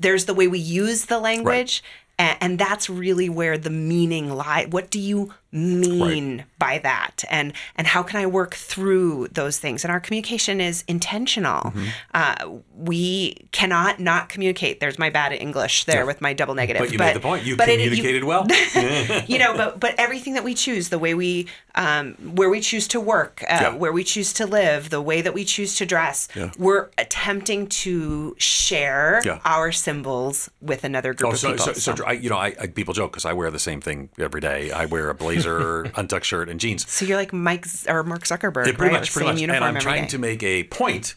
there's 0.01 0.25
the 0.25 0.35
way 0.35 0.49
we 0.49 0.59
use 0.59 1.05
the 1.07 1.21
language. 1.21 1.83
a- 2.19 2.37
And 2.43 2.59
that's 2.59 2.91
really 2.91 3.29
where 3.29 3.57
the 3.57 3.71
meaning 3.71 4.31
lies. 4.35 4.69
What 4.69 4.91
do 4.91 4.99
you 4.99 5.33
mean 5.55 6.45
by 6.59 6.79
that 6.79 7.23
and 7.31 7.53
and 7.77 7.87
how 7.87 8.03
can 8.03 8.19
i 8.21 8.27
work 8.27 8.55
through 8.55 9.29
those 9.29 9.59
things 9.59 9.85
and 9.85 9.91
our 9.93 10.01
communication 10.01 10.61
is 10.61 10.83
intentional 10.89 11.45
Mm-hmm. 11.65 11.87
uh, 12.15 12.59
we 12.77 13.47
cannot 13.53 14.01
not 14.01 14.29
communicate 14.29 14.81
there's 14.81 14.99
my 14.99 15.09
bad 15.11 15.33
english 15.33 15.85
there 15.85 15.99
Yeah. 16.01 16.05
with 16.05 16.21
my 16.21 16.33
double 16.33 16.55
negative 16.55 16.81
But 16.81 16.93
you 16.93 16.99
made 16.99 17.15
the 17.17 17.21
point. 17.21 17.45
You 17.45 17.57
but 17.57 17.69
it- 17.69 17.79
communicated 17.81 18.25
well. 18.25 18.47
you 19.27 19.39
know 19.39 19.57
but 19.57 19.79
but 19.79 19.95
everything 19.99 20.35
that 20.35 20.43
we 20.45 20.55
choose 20.55 20.89
the 20.89 20.99
way 20.99 21.15
we 21.15 21.47
um, 21.77 22.15
where 22.39 22.51
we 22.51 22.61
choose 22.61 22.87
to 22.89 23.01
work 23.01 23.43
uh, 23.45 23.59
Yeah. 23.61 23.75
where 23.77 23.93
we 23.93 24.05
choose 24.05 24.33
to 24.35 24.47
live 24.47 24.91
the 24.91 25.01
way 25.01 25.21
that 25.23 25.35
we 25.35 25.45
choose 25.45 25.77
to 25.77 25.87
dress 25.87 26.29
Yeah. 26.35 26.51
we're 26.59 26.89
attempting 26.99 27.67
to 27.85 28.35
share 28.39 29.23
our 29.45 29.71
symbols 29.73 30.51
with 30.61 30.83
another 30.85 31.15
group 31.15 31.29
Oh, 31.31 31.33
of 31.33 31.39
so, 31.39 31.51
people 31.53 31.75
so, 31.75 31.95
so, 31.95 32.05
I, 32.05 32.13
you 32.13 32.31
know, 32.31 32.37
I, 32.37 32.49
I 32.61 32.67
people 32.67 32.95
joke 32.95 33.13
because 33.13 33.25
I 33.25 33.33
wear 33.33 33.51
the 33.51 33.59
same 33.59 33.81
thing 33.81 34.09
every 34.19 34.41
day. 34.41 34.71
I 34.71 34.85
wear 34.87 35.11
a 35.11 35.15
blazer, 35.15 35.44
untucked 35.97 36.27
shirt, 36.27 36.49
and 36.49 36.59
jeans. 36.61 36.89
So 36.91 37.05
you're 37.05 37.17
like 37.17 37.33
Mike 37.33 37.67
Z- 37.67 37.89
or 37.91 38.03
Mark 38.03 38.23
Zuckerberg, 38.25 38.67
Yeah, 38.67 38.73
pretty 38.73 38.93
right? 38.95 39.01
much, 39.01 39.13
pretty 39.13 39.27
same 39.27 39.35
much. 39.35 39.41
uniform 39.41 39.63
And 39.69 39.77
I'm 39.77 39.83
trying 39.83 40.03
day. 40.03 40.09
to 40.09 40.19
make 40.19 40.43
a 40.43 40.65
point 40.65 41.15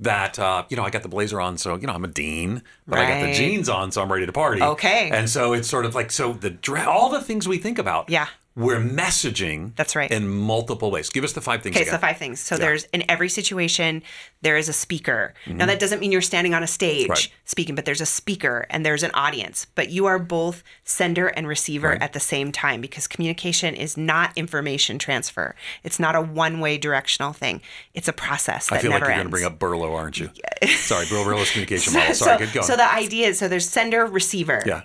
that 0.00 0.38
uh, 0.38 0.64
you 0.70 0.76
know 0.76 0.82
I 0.84 0.90
got 0.90 1.02
the 1.02 1.08
blazer 1.08 1.40
on, 1.40 1.58
so 1.58 1.76
you 1.76 1.86
know 1.86 1.92
I'm 1.92 2.04
a 2.04 2.08
dean, 2.08 2.62
but 2.88 2.98
I 2.98 3.06
got 3.20 3.26
the 3.26 3.32
jeans 3.34 3.68
on, 3.68 3.92
so 3.92 4.00
I'm 4.02 4.10
ready 4.10 4.24
to 4.26 4.32
party. 4.32 4.62
Okay. 4.62 5.10
And 5.10 5.28
so 5.28 5.52
it's 5.52 5.68
sort 5.68 5.84
of 5.84 5.94
like 5.94 6.10
so 6.10 6.32
the 6.32 6.56
all 6.88 7.10
the 7.10 7.20
things 7.20 7.46
we 7.46 7.58
think 7.58 7.78
about. 7.78 8.08
Yeah. 8.08 8.26
We're 8.56 8.80
messaging. 8.80 9.74
That's 9.76 9.94
right. 9.94 10.10
In 10.10 10.28
multiple 10.28 10.90
ways. 10.90 11.08
Give 11.08 11.22
us 11.24 11.32
the 11.34 11.40
five 11.40 11.62
things. 11.62 11.76
Okay, 11.76 11.84
so 11.84 11.96
five 11.98 12.16
things. 12.18 12.40
So 12.40 12.56
there's 12.56 12.84
in 12.92 13.04
every 13.08 13.28
situation 13.28 14.02
there 14.42 14.56
is 14.56 14.68
a 14.68 14.72
speaker. 14.72 15.34
Now 15.46 15.66
that 15.66 15.78
doesn't 15.78 16.00
mean 16.00 16.10
you're 16.12 16.20
standing 16.20 16.52
on 16.54 16.62
a 16.62 16.66
stage 16.66 17.02
Mm-hmm. 17.04 17.10
Right. 17.12 17.28
speaking, 17.44 17.74
but 17.76 17.84
there's 17.84 18.00
a 18.00 18.06
speaker 18.06 18.66
and 18.68 18.84
there's 18.84 19.02
an 19.02 19.12
audience. 19.14 19.66
But 19.74 19.90
you 19.90 20.06
are 20.06 20.18
both 20.18 20.62
sender 20.84 21.28
and 21.28 21.46
receiver 21.46 21.88
Right. 21.90 22.02
at 22.02 22.12
the 22.12 22.20
same 22.20 22.50
time 22.52 22.80
because 22.80 23.06
communication 23.06 23.74
is 23.74 23.96
not 23.96 24.32
information 24.36 24.98
transfer. 24.98 25.54
It's 25.84 26.00
not 26.00 26.16
a 26.16 26.20
one-way 26.20 26.76
directional 26.78 27.32
thing. 27.32 27.60
It's 27.94 28.08
a 28.08 28.12
process 28.12 28.68
that 28.68 28.76
I 28.76 28.78
feel 28.80 28.90
like 28.90 29.00
never 29.00 29.12
you're 29.12 29.16
going 29.18 29.26
to 29.26 29.30
bring 29.30 29.44
up 29.44 29.58
Berlo, 29.58 29.94
aren't 29.96 30.18
you? 30.18 30.30
Sorry, 30.68 31.06
Berlo's 31.06 31.50
communication 31.52 31.92
model. 31.94 32.14
Sorry, 32.14 32.38
so, 32.38 32.44
get 32.44 32.54
going. 32.54 32.66
so 32.66 32.76
the 32.76 32.92
idea 32.92 33.28
is 33.28 33.38
so 33.38 33.46
there's 33.48 33.68
sender 33.68 34.04
receiver. 34.06 34.62
Yeah. 34.66 34.82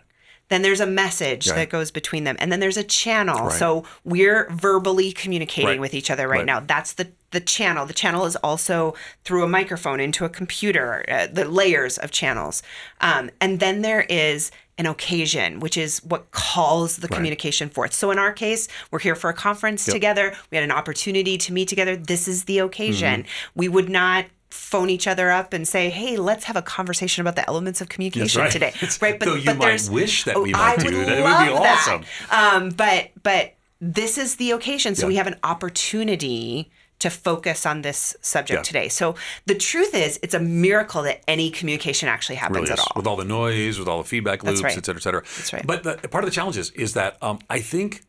Then 0.49 0.61
there's 0.61 0.79
a 0.79 0.85
message 0.85 1.45
that 1.47 1.69
goes 1.69 1.89
between 1.89 2.23
them, 2.23 2.35
and 2.39 2.51
then 2.51 2.59
there's 2.59 2.77
a 2.77 2.83
channel. 2.83 3.45
Right. 3.47 3.53
So 3.53 3.83
we're 4.03 4.47
verbally 4.51 5.11
communicating 5.11 5.67
Right. 5.67 5.79
with 5.79 5.93
each 5.93 6.11
other 6.11 6.27
right, 6.27 6.37
Right. 6.39 6.45
now. 6.45 6.59
That's 6.59 6.93
the 6.93 7.11
the 7.31 7.39
channel. 7.41 7.85
The 7.85 7.93
channel 7.93 8.25
is 8.25 8.37
also 8.37 8.93
through 9.25 9.43
a 9.43 9.47
microphone 9.47 9.99
into 9.99 10.23
a 10.23 10.29
computer. 10.29 11.03
Uh, 11.09 11.27
the 11.27 11.43
layers 11.43 11.97
of 11.97 12.09
channels, 12.11 12.63
um, 13.01 13.29
and 13.41 13.59
then 13.59 13.81
there 13.81 14.05
is 14.07 14.51
an 14.77 14.85
occasion, 14.85 15.59
which 15.59 15.75
is 15.77 15.99
what 16.03 16.31
calls 16.31 16.97
the 16.97 17.07
communication 17.07 17.69
forth. 17.69 17.93
So 17.93 18.11
in 18.11 18.19
our 18.19 18.31
case, 18.33 18.67
we're 18.91 18.99
here 18.99 19.15
for 19.15 19.29
a 19.29 19.33
conference 19.33 19.85
together. 19.85 20.33
We 20.51 20.55
had 20.57 20.63
an 20.63 20.71
opportunity 20.71 21.37
to 21.37 21.53
meet 21.53 21.67
together. 21.69 21.95
This 21.95 22.27
is 22.27 22.43
the 22.43 22.59
occasion. 22.59 23.23
Mm-hmm. 23.23 23.29
We 23.59 23.67
would 23.69 23.89
not 23.89 24.25
phone 24.49 24.89
each 24.89 25.07
other 25.07 25.31
up 25.31 25.53
and 25.53 25.67
say, 25.67 25.89
"Hey, 25.89 26.17
let's 26.17 26.45
have 26.45 26.55
a 26.55 26.61
conversation 26.61 27.21
about 27.21 27.35
the 27.35 27.47
elements 27.47 27.81
of 27.81 27.89
communication 27.89 28.41
right. 28.41 28.51
today." 28.51 28.73
Right? 29.01 29.19
Though 29.19 29.35
you 29.35 29.53
might 29.55 29.87
wish 29.89 30.23
that 30.25 30.35
Oh, 30.35 30.43
we 30.43 30.51
might 30.51 30.79
I 30.79 30.83
do 30.83 30.97
would 30.97 31.07
that. 31.07 31.17
It 31.17 31.23
would 31.23 31.57
be 31.57 31.63
that. 31.63 31.87
awesome. 31.87 32.03
Um, 32.31 32.69
but 32.69 33.11
but 33.23 33.55
this 33.81 34.17
is 34.17 34.37
the 34.37 34.51
occasion, 34.51 34.95
so 34.95 35.03
Yeah. 35.03 35.07
we 35.09 35.15
have 35.17 35.27
an 35.27 35.35
opportunity 35.43 36.71
to 36.97 37.09
focus 37.09 37.65
on 37.65 37.81
this 37.81 38.15
subject 38.21 38.59
Yeah. 38.59 38.63
today. 38.63 38.87
So 38.89 39.15
the 39.45 39.55
truth 39.55 39.93
is, 39.93 40.17
it's 40.23 40.33
a 40.33 40.39
miracle 40.39 41.03
that 41.03 41.23
any 41.27 41.51
communication 41.51 42.07
actually 42.07 42.37
happens 42.37 42.69
really 42.69 42.71
at 42.71 42.79
all. 42.79 42.93
with 42.95 43.05
all 43.05 43.17
the 43.17 43.25
noise, 43.25 43.77
with 43.77 43.89
all 43.89 43.97
the 44.01 44.07
feedback 44.07 44.43
loops, 44.43 44.63
right. 44.63 44.71
et 44.77 44.85
cetera, 44.85 44.95
et 44.95 45.03
cetera. 45.03 45.21
That's 45.35 45.51
right. 45.51 45.67
But 45.67 45.83
the, 45.83 46.07
part 46.07 46.23
of 46.23 46.29
the 46.29 46.33
challenge 46.33 46.57
is, 46.57 46.71
is 46.71 46.93
that 46.93 47.17
um, 47.21 47.39
I 47.49 47.59
think 47.59 48.03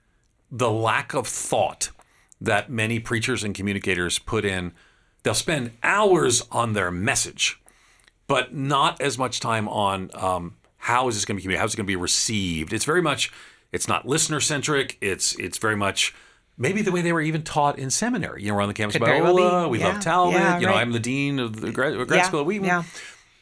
the 0.53 0.71
lack 0.71 1.15
of 1.15 1.27
thought 1.27 1.91
that 2.41 2.71
many 2.71 3.01
preachers 3.01 3.43
and 3.43 3.57
communicators 3.57 4.21
put 4.21 4.45
in, 4.45 4.73
they'll 5.27 5.35
spend 5.35 5.73
hours 5.83 6.41
on 6.53 6.73
their 6.75 6.93
message, 6.93 7.61
but 8.29 8.55
not 8.55 9.01
as 9.01 9.19
much 9.19 9.41
time 9.41 9.67
on 9.69 10.09
um, 10.15 10.55
how 10.77 11.09
is 11.09 11.17
this 11.17 11.25
going 11.25 11.35
to 11.37 11.39
be 11.39 11.43
communicated, 11.43 11.61
how 11.61 11.67
is 11.67 11.75
it 11.75 11.77
going 11.79 11.87
to 11.87 11.91
be 11.91 11.97
received. 11.97 12.73
It's 12.73 12.85
very 12.85 13.03
much, 13.03 13.33
it's 13.73 13.89
not 13.89 14.07
listener 14.07 14.39
centric. 14.39 14.97
It's 15.01 15.35
it's 15.35 15.59
very 15.59 15.75
much. 15.77 16.15
Maybe 16.57 16.81
the 16.81 16.93
way 16.93 17.03
they 17.03 17.13
were 17.13 17.21
even 17.21 17.43
taught 17.43 17.77
in 17.77 17.91
seminary. 17.91 18.43
You 18.43 18.51
know, 18.51 18.55
we're 18.55 18.63
on 18.63 18.69
the 18.69 18.75
campus 18.75 18.95
Could 18.95 19.03
of 19.03 19.09
very 19.09 19.21
well 19.21 19.35
be. 19.37 19.43
Biola. 19.43 19.69
We 19.69 19.81
Yeah. 19.81 19.89
love 19.89 20.01
Talbot. 20.01 20.41
Yeah, 20.41 20.59
you 20.61 20.67
know, 20.67 20.73
right. 20.73 20.81
I'm 20.81 20.93
the 20.93 21.01
dean 21.01 21.41
of 21.41 21.61
the 21.61 21.73
grad, 21.73 21.95
grad 22.07 22.11
Yeah, 22.19 22.23
school 22.23 22.41
at 22.41 22.47
Wheaton. 22.47 22.65
yeah. 22.65 22.85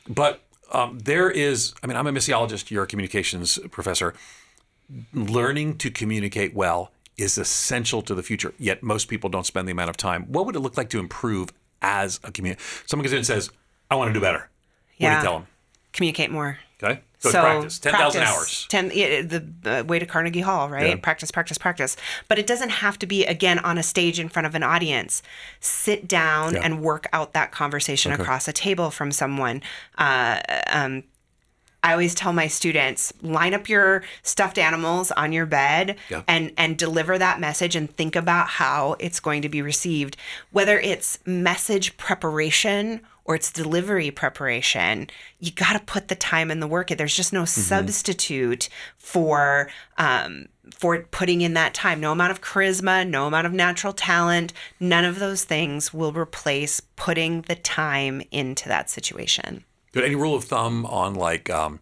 But 0.08 0.40
um, 0.72 0.98
there 1.00 1.30
is, 1.30 1.74
I 1.82 1.86
mean, 1.86 1.96
I'm 1.98 2.06
a 2.06 2.12
missiologist, 2.12 2.70
you're 2.70 2.82
a 2.84 2.86
communications 2.86 3.58
professor. 3.70 4.14
Learning 5.12 5.76
to 5.78 5.90
communicate 5.90 6.54
well 6.54 6.90
is 7.16 7.38
essential 7.38 8.02
to 8.02 8.14
the 8.14 8.22
future, 8.22 8.52
yet 8.58 8.82
most 8.82 9.06
people 9.08 9.30
don't 9.30 9.46
spend 9.46 9.68
the 9.68 9.72
amount 9.72 9.90
of 9.90 9.96
time. 9.96 10.24
What 10.24 10.46
would 10.46 10.56
it 10.56 10.60
look 10.60 10.76
like 10.76 10.90
to 10.90 10.98
improve 10.98 11.52
as 11.84 12.18
a 12.24 12.32
community? 12.32 12.62
Someone 12.86 13.04
goes 13.04 13.12
in 13.12 13.18
and 13.18 13.26
says, 13.26 13.50
I 13.90 13.94
want 13.96 14.08
to 14.08 14.14
do 14.14 14.20
better. 14.20 14.48
What 14.98 15.10
do 15.10 15.16
you 15.16 15.22
tell 15.22 15.38
them? 15.40 15.46
Communicate 15.92 16.30
more. 16.30 16.58
Okay. 16.82 17.00
So, 17.18 17.28
it's 17.28 17.38
practice. 17.38 17.78
10,000 17.78 18.22
hours. 18.22 18.66
Ten, 18.68 18.90
yeah, 18.92 19.22
the 19.22 19.46
uh, 19.64 19.84
way 19.84 19.98
to 19.98 20.04
Carnegie 20.04 20.40
Hall, 20.40 20.68
right? 20.68 20.88
Yeah. 20.90 20.96
Practice, 20.96 21.30
practice, 21.30 21.56
practice. 21.56 21.96
But 22.28 22.38
it 22.38 22.46
doesn't 22.46 22.68
have 22.68 22.98
to 22.98 23.06
be 23.06 23.24
again 23.24 23.58
on 23.60 23.78
a 23.78 23.82
stage 23.82 24.20
in 24.20 24.28
front 24.28 24.46
of 24.46 24.54
an 24.54 24.62
audience. 24.62 25.22
Sit 25.60 26.06
down 26.06 26.54
Yeah. 26.54 26.60
and 26.62 26.82
work 26.82 27.06
out 27.14 27.32
that 27.32 27.50
conversation 27.50 28.12
across 28.12 28.46
a 28.46 28.52
table 28.52 28.90
from 28.90 29.11
someone. 29.11 29.62
Uh, 29.96 30.40
um, 30.68 31.04
I 31.85 31.92
always 31.92 32.14
tell 32.14 32.33
my 32.33 32.47
students 32.47 33.12
line 33.20 33.53
up 33.53 33.68
your 33.68 34.03
stuffed 34.23 34.57
animals 34.57 35.11
on 35.12 35.33
your 35.33 35.44
bed 35.44 35.97
Yeah. 36.09 36.23
and 36.27 36.51
and 36.57 36.79
deliver 36.79 37.18
that 37.18 37.38
message 37.38 37.77
and 37.77 37.94
think 37.94 38.16
about 38.16 38.49
how 38.49 38.97
it's 38.99 39.20
going 39.20 39.42
to 39.42 39.51
be 39.51 39.61
received. 39.61 40.16
Whether 40.51 40.81
it's 40.81 41.18
message 41.27 41.97
preparation 41.99 43.03
or 43.27 43.35
it's 43.35 43.53
delivery 43.53 44.11
preparation 44.11 45.09
you 45.38 45.53
got 45.53 45.75
to 45.75 45.81
put 45.81 46.09
the 46.09 46.14
time 46.14 46.51
and 46.51 46.62
the 46.62 46.66
work 46.66 46.90
in. 46.90 46.97
There's 46.97 47.14
just 47.14 47.33
no 47.35 47.44
substitute 47.44 48.68
for 48.97 49.68
um, 49.99 50.47
for 50.70 51.03
putting 51.11 51.42
in 51.42 51.53
that 51.55 51.75
time. 51.75 52.01
No 52.01 52.12
amount 52.12 52.33
of 52.33 52.40
charisma 52.40 53.07
no 53.07 53.27
amount 53.27 53.47
of 53.47 53.53
natural 53.53 53.92
talent 53.92 54.55
none 54.81 55.05
of 55.05 55.18
those 55.18 55.44
things 55.44 55.92
will 55.92 56.12
replace 56.12 56.81
putting 56.97 57.42
the 57.42 57.57
time 57.57 58.23
into 58.31 58.68
that 58.70 58.88
situation 58.88 59.64
Good. 59.94 60.02
Any 60.02 60.16
rule 60.16 60.35
of 60.35 60.42
thumb 60.42 60.85
on 60.87 61.14
like 61.14 61.48
um, 61.50 61.78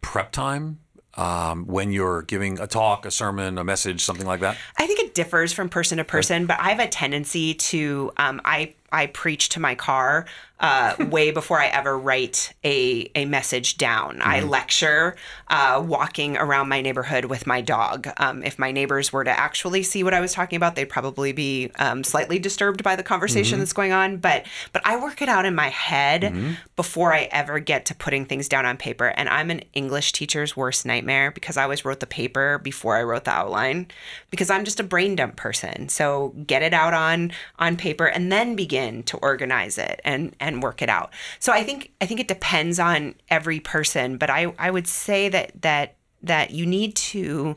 prep 0.00 0.32
time 0.32 0.78
um, 1.14 1.66
when 1.66 1.92
you're 1.92 2.22
giving 2.22 2.58
a 2.58 2.66
talk, 2.66 3.04
a 3.04 3.10
sermon, 3.10 3.58
a 3.58 3.64
message, 3.64 4.02
something 4.02 4.26
like 4.26 4.40
that? 4.40 4.56
I 4.78 4.86
think 4.86 4.98
it 4.98 5.12
differs 5.12 5.52
from 5.52 5.68
person 5.68 5.98
to 5.98 6.04
person, 6.04 6.46
but 6.46 6.58
I 6.58 6.70
have 6.70 6.80
a 6.80 6.88
tendency 6.88 7.52
to 7.52 8.12
um, 8.16 8.40
I 8.46 8.74
I 8.92 9.06
preach 9.06 9.48
to 9.50 9.60
my 9.60 9.74
car 9.74 10.26
uh, 10.58 10.94
way 11.10 11.30
before 11.30 11.58
I 11.58 11.66
ever 11.66 11.98
write 11.98 12.52
a 12.64 13.10
a 13.14 13.24
message 13.24 13.78
down. 13.78 14.20
I 14.22 14.40
lecture 14.40 15.16
uh, 15.48 15.82
walking 15.84 16.36
around 16.36 16.68
my 16.68 16.80
neighborhood 16.80 17.26
with 17.26 17.46
my 17.46 17.60
dog. 17.60 18.08
Um, 18.18 18.42
if 18.42 18.58
my 18.58 18.72
neighbors 18.72 19.12
were 19.12 19.24
to 19.24 19.30
actually 19.30 19.82
see 19.82 20.02
what 20.04 20.12
I 20.14 20.20
was 20.20 20.32
talking 20.32 20.56
about, 20.56 20.76
they'd 20.76 20.88
probably 20.88 21.32
be 21.32 21.70
um, 21.78 22.04
slightly 22.04 22.38
disturbed 22.38 22.82
by 22.82 22.96
the 22.96 23.02
conversation 23.02 23.58
that's 23.58 23.72
going 23.72 23.92
on. 23.92 24.18
But 24.18 24.46
but 24.72 24.82
I 24.84 24.96
work 24.96 25.22
it 25.22 25.28
out 25.28 25.44
in 25.44 25.54
my 25.54 25.68
head 25.68 26.34
before 26.76 27.12
I 27.14 27.28
ever 27.32 27.58
get 27.58 27.86
to 27.86 27.94
putting 27.94 28.26
things 28.26 28.48
down 28.48 28.66
on 28.66 28.76
paper. 28.76 29.06
And 29.16 29.28
I'm 29.28 29.50
an 29.50 29.62
English 29.72 30.12
teacher's 30.12 30.56
worst 30.56 30.84
nightmare 30.84 31.30
because 31.30 31.56
I 31.56 31.62
always 31.62 31.84
wrote 31.84 32.00
the 32.00 32.06
paper 32.06 32.58
before 32.58 32.96
I 32.96 33.02
wrote 33.02 33.24
the 33.24 33.30
outline 33.30 33.86
because 34.30 34.50
I'm 34.50 34.64
just 34.64 34.80
a 34.80 34.84
brain 34.84 35.16
dump 35.16 35.36
person. 35.36 35.88
So 35.88 36.34
get 36.46 36.62
it 36.62 36.74
out 36.74 36.92
on 36.92 37.32
on 37.58 37.76
paper 37.76 38.06
and 38.06 38.30
then 38.30 38.56
begin 38.56 38.79
to 39.04 39.16
organize 39.18 39.78
it 39.78 40.00
and 40.04 40.34
and 40.40 40.62
work 40.62 40.82
it 40.82 40.88
out. 40.88 41.10
So 41.38 41.52
I 41.52 41.62
think 41.64 41.92
I 42.00 42.06
think 42.06 42.20
it 42.20 42.28
depends 42.28 42.78
on 42.78 43.14
every 43.28 43.60
person, 43.60 44.16
but 44.18 44.30
I 44.30 44.52
I 44.58 44.70
would 44.70 44.86
say 44.86 45.28
that 45.28 45.52
that 45.62 45.96
that 46.22 46.50
you 46.50 46.66
need 46.66 46.94
to 47.12 47.56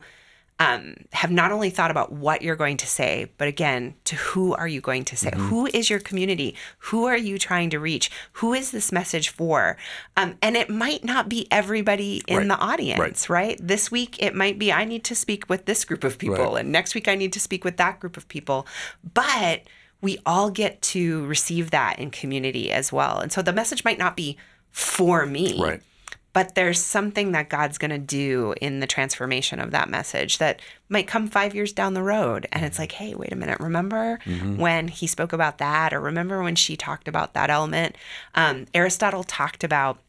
um, 0.60 0.94
have 1.14 1.32
not 1.32 1.52
only 1.52 1.72
thought 1.72 1.90
about 1.92 2.12
what 2.12 2.42
you're 2.44 2.56
going 2.56 2.78
to 2.78 2.86
say, 2.88 3.30
but 3.40 3.48
again, 3.48 3.96
to 4.06 4.16
who 4.16 4.54
are 4.54 4.68
you 4.68 4.82
going 4.82 5.04
to 5.06 5.18
say? 5.18 5.32
Who 5.36 5.66
is 5.74 5.90
your 5.90 6.00
community? 6.00 6.56
Who 6.78 7.06
are 7.06 7.18
you 7.18 7.38
trying 7.40 7.72
to 7.72 7.80
reach? 7.80 8.12
Who 8.34 8.54
is 8.54 8.70
this 8.72 8.92
message 8.92 9.30
for? 9.30 9.78
Um, 10.16 10.36
and 10.44 10.56
it 10.56 10.70
might 10.70 11.04
not 11.04 11.28
be 11.28 11.48
everybody 11.52 12.22
in 12.28 12.38
Right. 12.38 12.48
the 12.48 12.58
audience, 12.58 13.30
right. 13.30 13.58
This 13.62 13.90
week, 13.92 14.22
it 14.22 14.36
might 14.36 14.58
be 14.60 14.72
I 14.72 14.86
need 14.86 15.04
to 15.06 15.16
speak 15.16 15.50
with 15.50 15.66
this 15.66 15.84
group 15.84 16.04
of 16.04 16.18
people, 16.20 16.54
Right. 16.54 16.60
and 16.62 16.72
next 16.72 16.94
week, 16.96 17.08
I 17.08 17.16
need 17.16 17.34
to 17.34 17.40
speak 17.40 17.66
with 17.66 17.78
that 17.78 18.00
group 18.00 18.16
of 18.16 18.28
people. 18.28 18.68
But 19.14 19.64
we 20.04 20.20
all 20.26 20.52
get 20.52 20.82
to 20.82 21.26
receive 21.26 21.72
that 21.72 21.98
in 21.98 22.12
community 22.12 22.70
as 22.72 22.92
well. 22.92 23.20
And 23.20 23.32
so 23.32 23.42
the 23.42 23.54
message 23.54 23.84
might 23.84 23.98
not 23.98 24.16
be 24.16 24.38
for 24.70 25.26
me 25.26 25.60
Right. 25.64 25.82
but 26.34 26.56
there's 26.56 26.80
something 26.82 27.32
that 27.32 27.48
God's 27.50 27.78
going 27.78 27.92
to 27.92 27.98
do 27.98 28.54
in 28.60 28.80
the 28.82 28.88
transformation 28.88 29.60
of 29.60 29.72
that 29.72 29.88
message 29.90 30.40
that 30.40 30.60
might 30.90 31.08
come 31.08 31.28
five 31.28 31.56
years 31.56 31.72
down 31.72 31.94
the 31.94 32.04
road. 32.04 32.48
And 32.52 32.66
it's 32.66 32.80
like, 32.80 32.92
hey, 32.94 33.14
wait 33.16 33.32
a 33.32 33.36
minute. 33.36 33.60
Remember 33.60 34.20
when 34.58 34.88
he 34.90 35.08
spoke 35.08 35.32
about 35.32 35.58
that? 35.60 35.94
Or 35.94 36.00
remember 36.02 36.44
when 36.44 36.56
she 36.56 36.76
talked 36.76 37.08
about 37.08 37.34
that 37.34 37.50
element? 37.50 37.96
Um, 38.36 38.66
Aristotle 38.74 39.24
talked 39.24 39.64
about 39.64 40.00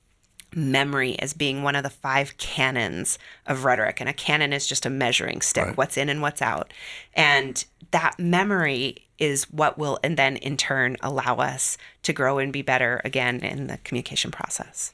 memory 0.56 1.18
as 1.18 1.32
being 1.32 1.62
one 1.62 1.76
of 1.76 1.82
the 1.82 1.90
five 1.90 2.36
canons 2.38 3.18
of 3.46 3.64
rhetoric. 3.64 4.00
And 4.00 4.08
a 4.08 4.12
canon 4.12 4.52
is 4.52 4.66
just 4.66 4.86
a 4.86 4.90
measuring 4.90 5.40
stick, 5.40 5.66
Right. 5.66 5.76
what's 5.76 5.96
in 5.96 6.08
and 6.08 6.22
what's 6.22 6.42
out. 6.42 6.72
And 7.14 7.64
that 7.90 8.18
memory 8.18 9.06
is 9.18 9.44
what 9.50 9.78
will, 9.78 9.98
and 10.02 10.16
then 10.16 10.36
in 10.36 10.56
turn, 10.56 10.96
allow 11.00 11.36
us 11.36 11.78
to 12.02 12.12
grow 12.12 12.38
and 12.38 12.52
be 12.52 12.62
better 12.62 13.00
again 13.04 13.40
in 13.40 13.68
the 13.68 13.78
communication 13.78 14.30
process. 14.30 14.92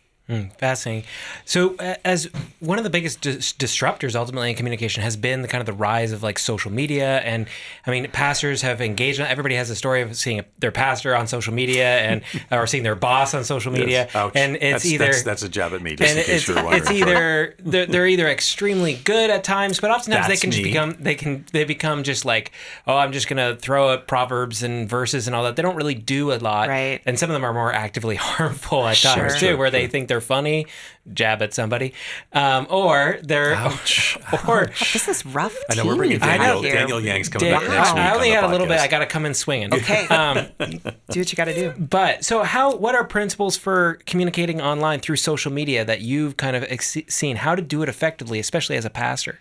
Fascinating. 0.59 1.05
So, 1.45 1.77
uh, 1.77 1.95
as 2.05 2.29
one 2.61 2.79
of 2.79 2.85
the 2.85 2.91
biggest 2.91 3.21
dis- 3.21 3.53
disruptors 3.53 4.15
ultimately 4.15 4.51
in 4.51 4.57
communication 4.57 5.03
has 5.03 5.17
been 5.17 5.43
the 5.43 5.49
kind 5.49 5.61
of 5.61 5.67
the 5.67 5.73
rise 5.73 6.13
of 6.13 6.23
like 6.23 6.39
social 6.39 6.71
media, 6.71 7.19
and 7.21 7.47
I 7.87 7.91
mean, 7.91 8.09
pastors 8.11 8.63
have 8.63 8.81
engaged. 8.81 9.21
Everybody 9.21 9.55
has 9.57 9.71
a 9.71 9.77
story 9.77 10.03
of 10.03 10.17
seeing 10.17 10.43
their 10.59 10.73
pastor 10.73 11.15
on 11.17 11.27
social 11.27 11.53
media 11.55 11.99
and 12.01 12.23
or 12.51 12.67
seeing 12.67 12.83
their 12.83 12.95
boss 12.95 13.35
on 13.35 13.45
social 13.45 13.73
media, 13.73 14.09
Ouch. 14.15 14.33
and 14.35 14.57
it's 14.57 14.63
that's, 14.63 14.87
either 14.87 15.05
that's, 15.07 15.23
that's 15.23 15.43
a 15.43 15.49
jab 15.49 15.73
at 15.73 15.83
me, 15.83 15.97
just 15.97 16.11
in 16.17 16.25
case 16.25 16.29
it's, 16.29 16.49
you 16.49 16.55
were 16.55 16.63
wondering. 16.65 16.83
it's 16.83 16.91
either 16.91 17.55
they're, 17.61 17.87
they're 17.87 18.07
either 18.07 18.29
extremely 18.29 18.95
good 19.05 19.31
at 19.31 19.45
times, 19.45 19.81
but 19.81 19.91
oftentimes 19.91 20.27
they 20.27 20.33
That's 20.33 20.41
can 20.43 20.51
just 20.51 20.63
become 20.63 20.97
they 21.01 21.15
can 21.15 21.45
they 21.53 21.65
become 21.65 22.03
just 22.03 22.25
like 22.25 22.53
oh 22.87 22.97
I'm 22.97 23.13
just 23.13 23.29
gonna 23.29 23.57
throw 23.57 23.91
out 23.91 24.07
proverbs 24.07 24.63
and 24.63 24.89
verses 24.89 25.27
and 25.27 25.35
all 25.37 25.45
that. 25.45 25.57
They 25.57 25.63
don't 25.63 25.77
really 25.77 25.95
do 25.95 26.33
a 26.33 26.39
lot, 26.39 26.69
Right. 26.69 27.01
And 27.07 27.19
some 27.19 27.31
of 27.31 27.35
them 27.35 27.45
are 27.45 27.53
more 27.53 27.73
actively 27.73 28.17
harmful 28.21 28.87
at 28.87 28.97
Sure. 28.97 29.15
times 29.15 29.35
too, 29.35 29.39
Sure, 29.41 29.57
where 29.57 29.71
they 29.71 29.87
think 29.87 30.09
they're 30.09 30.20
funny, 30.21 30.67
jab 31.13 31.43
at 31.43 31.55
somebody, 31.55 31.95
um, 32.33 32.67
or 32.71 33.19
they're 33.23 33.55
Ouch. 33.55 34.19
or. 34.49 34.67
This 34.93 35.09
is 35.09 35.25
rough. 35.27 35.57
I 35.71 35.75
know 35.75 35.87
we're 35.87 35.97
bringing 35.97 36.21
team 36.21 36.29
Daniel. 36.29 36.63
Daniel 36.63 37.01
Yang's 37.01 37.29
coming 37.29 37.51
Dan- 37.51 37.61
back 37.61 37.71
next 37.71 37.89
I, 37.91 37.95
week. 37.95 38.03
I 38.03 38.15
only 38.15 38.29
on 38.31 38.35
had 38.35 38.43
the 38.45 38.49
a 38.49 38.53
little 38.53 38.67
bit. 38.67 38.81
I 38.81 38.89
got 38.89 39.01
to 39.01 39.07
come 39.07 39.27
in 39.27 39.35
swinging. 39.35 39.75
Okay. 39.75 40.07
Um, 40.21 40.49
do 40.59 41.21
what 41.21 41.33
you 41.33 41.37
got 41.37 41.47
to 41.47 41.55
do. 41.55 41.73
But 41.79 42.25
so, 42.25 42.43
how? 42.43 42.77
What 42.77 42.95
are 42.95 43.05
principles 43.05 43.57
for 43.57 44.01
communicating 44.07 44.61
online 44.61 45.01
through 45.01 45.17
social 45.17 45.51
media 45.51 45.85
that 45.85 46.01
you've 46.03 46.37
kind 46.37 46.57
of 46.57 46.65
ex- 46.65 46.97
seen? 47.09 47.37
How 47.37 47.55
to 47.55 47.63
do 47.63 47.83
it 47.83 47.89
effectively, 47.89 48.39
especially 48.39 48.77
as 48.77 48.85
a 48.85 48.91
pastor? 48.91 49.41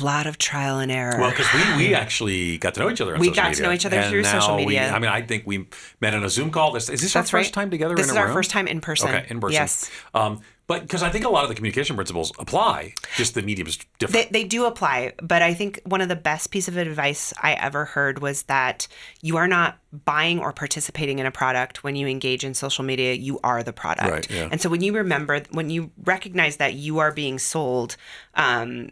A 0.00 0.04
lot 0.04 0.26
of 0.26 0.38
trial 0.38 0.78
and 0.78 0.90
error. 0.90 1.16
Well, 1.18 1.30
because 1.30 1.46
we, 1.52 1.88
we 1.88 1.94
actually 1.94 2.56
got 2.58 2.74
to 2.74 2.80
know 2.80 2.90
each 2.90 3.00
other 3.00 3.14
on 3.14 3.20
We 3.20 3.30
got 3.30 3.54
to 3.54 3.62
know 3.62 3.72
each 3.72 3.84
other 3.84 3.98
And 3.98 4.10
through 4.10 4.24
social 4.24 4.48
now 4.48 4.56
we- 4.56 4.66
media. 4.66 4.90
I 4.90 4.98
mean, 4.98 5.10
I 5.10 5.20
think 5.22 5.42
we 5.46 5.66
met 6.00 6.14
on 6.14 6.24
a 6.24 6.30
Zoom 6.30 6.50
call. 6.50 6.72
This, 6.72 6.88
is 6.88 7.00
this 7.02 7.12
That's 7.12 7.32
our 7.32 7.40
first 7.40 7.48
right. 7.54 7.62
time 7.62 7.70
together 7.70 7.94
This 7.94 8.06
in 8.06 8.10
is 8.12 8.16
a 8.16 8.20
our 8.20 8.26
room? 8.26 8.34
first 8.34 8.50
time 8.50 8.66
in 8.66 8.80
person. 8.80 9.08
Okay, 9.10 9.26
in 9.28 9.38
person. 9.40 9.54
Yes. 9.54 9.90
Um, 10.14 10.40
but 10.68 10.82
because 10.82 11.02
I 11.02 11.10
think 11.10 11.24
a 11.26 11.28
lot 11.28 11.42
of 11.42 11.50
the 11.50 11.54
communication 11.54 11.96
principles 11.96 12.32
apply, 12.38 12.94
just 13.16 13.34
the 13.34 13.42
medium 13.42 13.66
is 13.68 13.78
different. 13.98 14.32
They, 14.32 14.42
they 14.42 14.48
do 14.48 14.64
apply, 14.64 15.12
but 15.20 15.42
I 15.42 15.52
think 15.52 15.80
one 15.84 16.00
of 16.00 16.08
the 16.08 16.16
best 16.16 16.50
piece 16.50 16.68
of 16.68 16.76
advice 16.78 17.34
I 17.42 17.52
ever 17.54 17.84
heard 17.84 18.20
was 18.20 18.44
that 18.44 18.86
you 19.20 19.36
are 19.36 19.48
not 19.48 19.78
buying 20.06 20.38
or 20.38 20.52
participating 20.52 21.18
in 21.18 21.26
a 21.26 21.30
product 21.32 21.84
when 21.84 21.96
you 21.96 22.06
engage 22.06 22.44
in 22.44 22.54
social 22.54 22.84
media. 22.84 23.12
You 23.12 23.38
are 23.44 23.62
the 23.62 23.72
product, 23.74 24.08
Right, 24.10 24.30
yeah. 24.30 24.48
and 24.50 24.60
so 24.62 24.70
when 24.70 24.80
you 24.80 24.94
remember, 24.94 25.42
when 25.50 25.68
you 25.68 25.90
recognize 26.04 26.56
that 26.56 26.72
you 26.74 27.00
are 27.00 27.12
being 27.12 27.38
sold 27.38 27.96
um, 28.34 28.88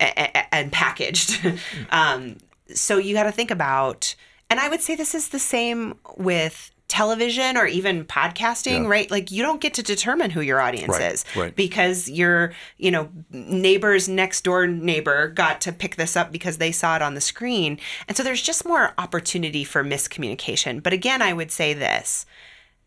and 0.00 0.70
packaged, 0.72 1.40
um, 1.90 2.36
so 2.74 2.98
you 2.98 3.14
got 3.14 3.24
to 3.24 3.32
think 3.32 3.50
about. 3.50 4.14
And 4.50 4.58
I 4.60 4.68
would 4.68 4.80
say 4.80 4.94
this 4.94 5.14
is 5.14 5.28
the 5.28 5.38
same 5.38 5.94
with 6.16 6.70
television 6.88 7.58
or 7.58 7.66
even 7.66 8.02
podcasting, 8.06 8.84
Yeah. 8.84 8.88
right? 8.88 9.10
Like 9.10 9.30
you 9.30 9.42
don't 9.42 9.60
get 9.60 9.74
to 9.74 9.82
determine 9.82 10.30
who 10.30 10.40
your 10.40 10.58
audience 10.58 10.88
Right, 10.88 11.12
is 11.12 11.24
right. 11.36 11.54
because 11.54 12.08
your 12.08 12.54
you 12.78 12.90
know 12.90 13.10
neighbor's 13.30 14.08
next 14.08 14.42
door 14.42 14.66
neighbor 14.66 15.28
got 15.28 15.60
to 15.62 15.72
pick 15.72 15.96
this 15.96 16.16
up 16.16 16.32
because 16.32 16.56
they 16.56 16.72
saw 16.72 16.96
it 16.96 17.02
on 17.02 17.12
the 17.12 17.20
screen 17.20 17.78
and 18.08 18.16
so 18.16 18.22
there's 18.22 18.40
just 18.40 18.64
more 18.64 18.94
opportunity 18.96 19.64
for 19.64 19.84
miscommunication 19.84 20.82
but 20.82 20.94
again 20.94 21.20
i 21.20 21.30
would 21.34 21.50
say 21.52 21.74
this 21.74 22.24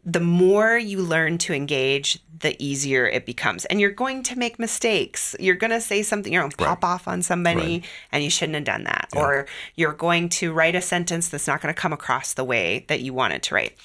the 0.03 0.19
more 0.19 0.77
you 0.77 0.99
learn 0.99 1.37
to 1.37 1.53
engage 1.53 2.19
the 2.39 2.55
easier 2.63 3.05
it 3.07 3.23
becomes 3.25 3.65
and 3.65 3.79
you're 3.79 3.91
going 3.91 4.23
to 4.23 4.35
make 4.37 4.57
mistakes 4.57 5.35
you're 5.39 5.55
going 5.55 5.69
to 5.69 5.79
say 5.79 6.01
something 6.01 6.33
you're 6.33 6.41
going 6.41 6.49
to 6.51 6.57
pop 6.57 6.83
off 6.83 7.07
on 7.07 7.21
somebody 7.21 7.59
Right. 7.61 7.85
and 8.11 8.23
you 8.23 8.31
shouldn't 8.31 8.55
have 8.55 8.63
done 8.63 8.85
that 8.85 9.09
or 9.15 9.45
you're 9.75 9.93
going 9.93 10.27
to 10.29 10.51
write 10.51 10.73
a 10.73 10.81
sentence 10.81 11.29
that's 11.29 11.45
not 11.47 11.61
going 11.61 11.71
to 11.73 11.79
come 11.79 11.93
across 11.93 12.33
the 12.33 12.43
way 12.43 12.85
that 12.87 13.01
you 13.01 13.13
wanted 13.13 13.43
to 13.43 13.53
write 13.55 13.77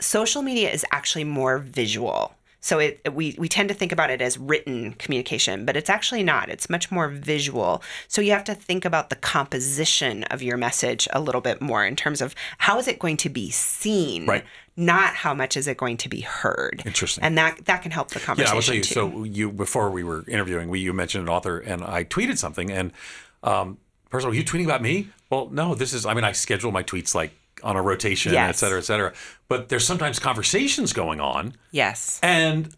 social 0.00 0.42
media 0.42 0.70
is 0.70 0.86
actually 0.92 1.24
more 1.24 1.58
visual. 1.58 2.32
So 2.60 2.78
it 2.80 3.14
we 3.14 3.34
we 3.38 3.48
tend 3.48 3.68
to 3.68 3.74
think 3.74 3.92
about 3.92 4.10
it 4.10 4.20
as 4.20 4.36
written 4.36 4.92
communication, 4.94 5.64
but 5.64 5.76
it's 5.76 5.88
actually 5.90 6.22
not. 6.24 6.48
It's 6.48 6.68
much 6.68 6.90
more 6.90 7.08
visual. 7.08 7.82
So 8.08 8.20
you 8.20 8.32
have 8.32 8.44
to 8.44 8.54
think 8.54 8.84
about 8.84 9.10
the 9.10 9.16
composition 9.16 10.24
of 10.24 10.42
your 10.42 10.56
message 10.56 11.08
a 11.12 11.20
little 11.20 11.40
bit 11.40 11.60
more 11.60 11.84
in 11.84 11.96
terms 11.96 12.20
of 12.20 12.34
how 12.58 12.78
is 12.78 12.88
it 12.88 12.98
going 12.98 13.16
to 13.18 13.28
be 13.28 13.50
seen, 13.50 14.26
Right. 14.26 14.44
Not 14.78 15.14
how 15.14 15.34
much 15.34 15.56
is 15.56 15.66
it 15.66 15.76
going 15.76 15.96
to 15.98 16.08
be 16.08 16.20
heard. 16.20 16.82
Interesting. 16.86 17.24
And 17.24 17.36
that 17.36 17.64
that 17.64 17.82
can 17.82 17.90
help 17.90 18.10
the 18.10 18.20
conversation. 18.20 18.46
Yeah, 18.48 18.52
I 18.52 18.54
will 18.54 18.62
tell 18.62 18.74
you. 18.76 18.82
too. 18.82 18.94
So 18.94 19.24
you 19.24 19.50
before 19.50 19.90
we 19.90 20.04
were 20.04 20.24
interviewing, 20.28 20.68
we 20.68 20.78
you 20.78 20.92
mentioned 20.92 21.22
an 21.24 21.28
author, 21.28 21.58
and 21.58 21.82
I 21.82 22.04
tweeted 22.04 22.38
something, 22.38 22.70
and 22.70 22.92
um, 23.42 23.78
first 24.08 24.24
of 24.24 24.30
all, 24.30 24.34
you 24.34 24.44
tweeting 24.44 24.64
about 24.66 24.80
me? 24.80 25.08
Well, 25.30 25.48
no. 25.50 25.74
This 25.74 25.92
is. 25.92 26.06
I 26.06 26.14
mean, 26.14 26.24
I 26.24 26.32
schedule 26.32 26.70
my 26.70 26.84
tweets 26.84 27.12
like 27.14 27.32
on 27.64 27.74
a 27.74 27.82
rotation, 27.82 28.32
Yes. 28.32 28.50
et 28.50 28.56
cetera, 28.58 28.78
et 28.78 28.84
cetera. 28.84 29.12
But 29.48 29.68
there's 29.68 29.84
sometimes 29.84 30.20
conversations 30.20 30.92
going 30.92 31.20
on, 31.20 31.54
yes. 31.72 32.20
and 32.22 32.72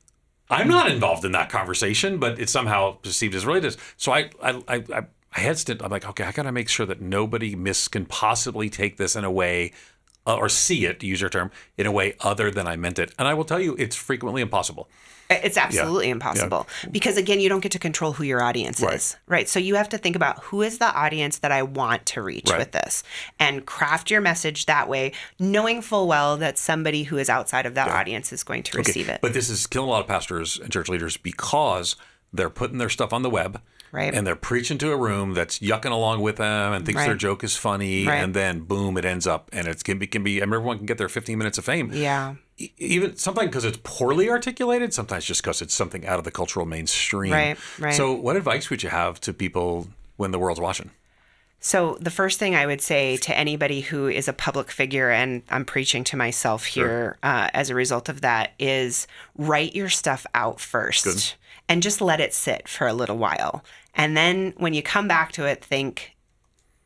I'm 0.49 0.69
not 0.69 0.91
involved 0.91 1.25
in 1.27 1.33
that 1.33 1.51
conversation, 1.51 2.19
but 2.19 2.41
it's 2.41 2.51
somehow 2.51 2.93
perceived 2.93 3.35
as 3.35 3.45
related. 3.45 3.77
So 3.99 4.11
I, 4.13 4.31
I, 4.43 4.51
I, 4.67 4.75
I, 4.77 5.03
I 5.37 5.41
hesitant. 5.41 5.83
I'm 5.83 5.91
like, 5.91 6.09
okay, 6.09 6.25
I 6.25 6.33
got 6.33 6.45
to 6.45 6.53
make 6.53 6.69
sure 6.71 6.87
that 6.87 7.01
nobody 7.01 7.55
miss 7.55 7.89
can 7.89 8.07
possibly 8.07 8.69
take 8.71 8.97
this 8.97 9.15
in 9.17 9.25
a 9.25 9.31
way, 9.31 9.73
uh, 10.27 10.37
or 10.37 10.49
see 10.49 10.85
it, 10.87 11.01
to 11.01 11.07
use 11.07 11.21
your 11.21 11.31
term, 11.31 11.51
in 11.77 11.87
a 11.87 11.93
way 11.93 12.15
other 12.21 12.51
than 12.51 12.67
I 12.67 12.77
meant 12.77 12.99
it. 12.99 13.13
And 13.19 13.27
I 13.27 13.35
will 13.35 13.45
tell 13.45 13.61
you, 13.61 13.75
it's 13.79 13.97
frequently 13.97 14.43
impossible. 14.43 14.89
It's 15.33 15.57
absolutely 15.57 16.11
impossible 16.11 16.67
because 16.91 17.17
again, 17.17 17.39
you 17.39 17.49
don't 17.49 17.61
get 17.61 17.71
to 17.71 17.79
control 17.79 18.15
who 18.15 18.25
your 18.25 18.43
audience 18.43 18.81
Right. 18.81 18.97
is, 18.97 19.17
right? 19.29 19.49
So 19.49 19.61
you 19.61 19.77
have 19.77 19.89
to 19.91 19.99
think 19.99 20.17
about 20.17 20.43
who 20.43 20.61
is 20.61 20.79
the 20.79 20.93
audience 20.93 21.39
that 21.39 21.53
I 21.53 21.63
want 21.63 22.05
to 22.07 22.23
reach 22.23 22.51
Right. 22.51 22.59
with 22.59 22.73
this, 22.73 23.05
and 23.39 23.65
craft 23.65 24.11
your 24.11 24.21
message 24.21 24.67
that 24.67 24.89
way, 24.89 25.13
knowing 25.39 25.83
full 25.83 26.09
well 26.09 26.37
that 26.39 26.59
somebody 26.59 27.05
who 27.05 27.17
is 27.17 27.31
outside 27.31 27.65
of 27.65 27.75
that 27.75 27.87
audience 27.87 28.33
is 28.33 28.43
going 28.43 28.65
to 28.65 28.79
receive 28.79 29.09
it. 29.09 29.21
But 29.23 29.33
this 29.33 29.49
is 29.49 29.69
killing 29.69 29.89
a 29.89 29.93
lot 29.93 30.01
of 30.01 30.09
pastors 30.09 30.59
and 30.59 30.73
church 30.73 30.89
leaders 30.89 31.17
because 31.17 31.95
they're 32.33 32.51
putting 32.51 32.79
their 32.79 32.89
stuff 32.89 33.13
on 33.13 33.23
the 33.23 33.31
web. 33.31 33.61
Right. 33.93 34.15
And 34.15 34.27
they're 34.27 34.37
preaching 34.37 34.79
to 34.79 34.93
a 34.93 34.97
room 34.97 35.35
that's 35.35 35.59
yucking 35.59 35.91
along 35.91 36.21
with 36.21 36.37
them 36.37 36.73
and 36.73 36.87
thinks 36.87 36.99
Right. 37.01 37.07
their 37.07 37.17
joke 37.17 37.43
is 37.43 37.57
funny. 37.57 38.07
Right. 38.07 38.23
And 38.23 38.35
then 38.35 38.61
boom, 38.61 38.97
it 38.97 39.05
ends 39.05 39.27
up 39.27 39.49
and 39.53 39.67
it 39.67 39.83
can 39.83 39.99
be, 39.99 40.07
can 40.07 40.23
be, 40.23 40.41
and 40.41 40.53
everyone 40.53 40.77
can 40.79 40.87
get 40.87 40.99
their 40.99 41.09
15 41.09 41.37
minutes 41.37 41.59
of 41.59 41.65
fame. 41.65 41.91
yeah, 41.93 42.35
Even 42.79 43.17
sometimes 43.17 43.49
because 43.49 43.65
it's 43.65 43.79
poorly 43.83 44.29
articulated, 44.31 44.95
sometimes 44.95 45.25
just 45.25 45.43
because 45.43 45.61
it's 45.61 45.75
something 45.75 46.07
out 46.07 46.19
of 46.19 46.25
the 46.25 46.31
cultural 46.31 46.67
mainstream. 46.67 47.33
Right, 47.33 47.57
right. 47.79 47.95
So, 47.95 48.13
what 48.13 48.37
advice 48.37 48.71
would 48.71 48.83
you 48.83 48.91
have 48.91 49.21
to 49.23 49.33
people 49.33 49.89
when 50.17 50.31
the 50.31 50.39
world's 50.39 50.61
watching? 50.61 50.91
So, 51.63 51.99
the 52.01 52.11
first 52.11 52.39
thing 52.39 52.55
I 52.55 52.65
would 52.67 52.81
say 52.81 53.17
to 53.19 53.37
anybody 53.37 53.81
who 53.83 54.09
is 54.09 54.29
a 54.29 54.33
public 54.33 54.71
figure, 54.71 55.11
and 55.11 55.43
I'm 55.51 55.65
preaching 55.67 56.05
to 56.05 56.17
myself 56.17 56.65
here 56.65 57.19
uh, 57.23 57.49
as 57.53 57.69
a 57.71 57.75
result 57.75 58.09
of 58.09 58.23
that, 58.23 58.53
is 58.59 59.07
write 59.37 59.75
your 59.75 59.91
stuff 59.91 60.25
out 60.35 60.59
first 60.61 61.37
and 61.69 61.83
just 61.83 62.01
let 62.01 62.19
it 62.21 62.33
sit 62.35 62.67
for 62.67 62.87
a 62.87 62.95
little 62.95 63.19
while. 63.19 63.63
And 63.95 64.17
then 64.17 64.55
when 64.57 64.75
you 64.75 64.83
come 64.83 65.09
back 65.09 65.33
to 65.33 65.45
it, 65.45 65.65
think, 65.65 66.17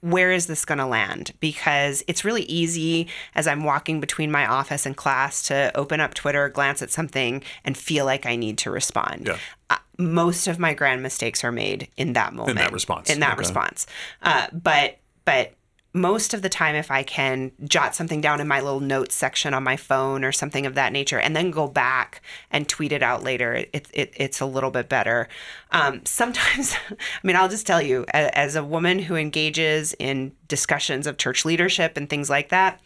where 0.01 0.33
is 0.33 0.47
this 0.47 0.65
going 0.65 0.79
to 0.79 0.87
land? 0.87 1.33
Because 1.41 2.05
it's 2.07 2.25
really 2.25 2.43
easy 2.43 3.09
as 3.35 3.47
I'm 3.47 3.65
walking 3.65 4.01
between 4.01 4.31
my 4.31 4.47
office 4.47 4.85
and 4.85 4.97
class 4.97 5.43
to 5.45 5.73
open 5.75 6.01
up 6.01 6.13
Twitter, 6.15 6.49
glance 6.51 6.83
at 6.83 6.91
something, 6.91 7.43
and 7.65 7.77
feel 7.77 8.05
like 8.05 8.27
I 8.27 8.37
need 8.37 8.59
to 8.59 8.71
respond. 8.71 9.27
Yeah. 9.29 9.39
Uh, 9.71 9.77
most 9.99 10.47
of 10.47 10.59
my 10.59 10.75
grand 10.75 11.03
mistakes 11.03 11.43
are 11.43 11.53
made 11.53 11.89
in 11.97 12.13
that 12.15 12.35
moment. 12.35 12.51
In 12.59 12.65
that 12.65 12.73
response. 12.73 13.09
In 13.09 13.21
that 13.21 13.33
Okay. 13.33 13.39
response. 13.39 13.87
Uh, 14.23 14.49
but 14.53 14.99
but 15.25 15.55
most 15.97 16.35
of 16.35 16.43
the 16.43 16.49
time, 16.49 16.75
if 16.75 16.91
I 16.91 17.05
can 17.05 17.53
jot 17.63 17.95
something 17.95 18.21
down 18.21 18.41
in 18.41 18.49
my 18.49 18.61
little 18.61 18.81
notes 18.81 19.15
section 19.15 19.55
on 19.55 19.63
my 19.63 19.77
phone 19.77 20.25
or 20.25 20.33
something 20.33 20.67
of 20.67 20.75
that 20.75 20.93
nature, 20.93 21.21
and 21.21 21.37
then 21.37 21.53
go 21.53 21.69
back 21.69 22.21
and 22.51 22.69
tweet 22.69 22.91
it 22.91 23.03
out 23.03 23.23
later, 23.23 23.55
it, 23.55 23.89
it, 23.93 24.13
it's 24.17 24.41
a 24.41 24.47
little 24.47 24.73
bit 24.73 24.89
better. 24.89 25.29
Um, 25.71 26.01
sometimes, 26.05 26.75
I 26.91 26.97
mean, 27.23 27.37
I'll 27.37 27.49
just 27.49 27.67
tell 27.67 27.81
you, 27.81 28.05
as 28.13 28.57
a 28.57 28.65
woman 28.65 28.99
who 28.99 29.15
engages 29.15 29.95
in 30.01 30.33
discussions 30.49 31.07
of 31.07 31.17
church 31.17 31.45
leadership 31.45 31.97
and 31.97 32.11
things 32.11 32.29
like 32.29 32.49
that, 32.49 32.81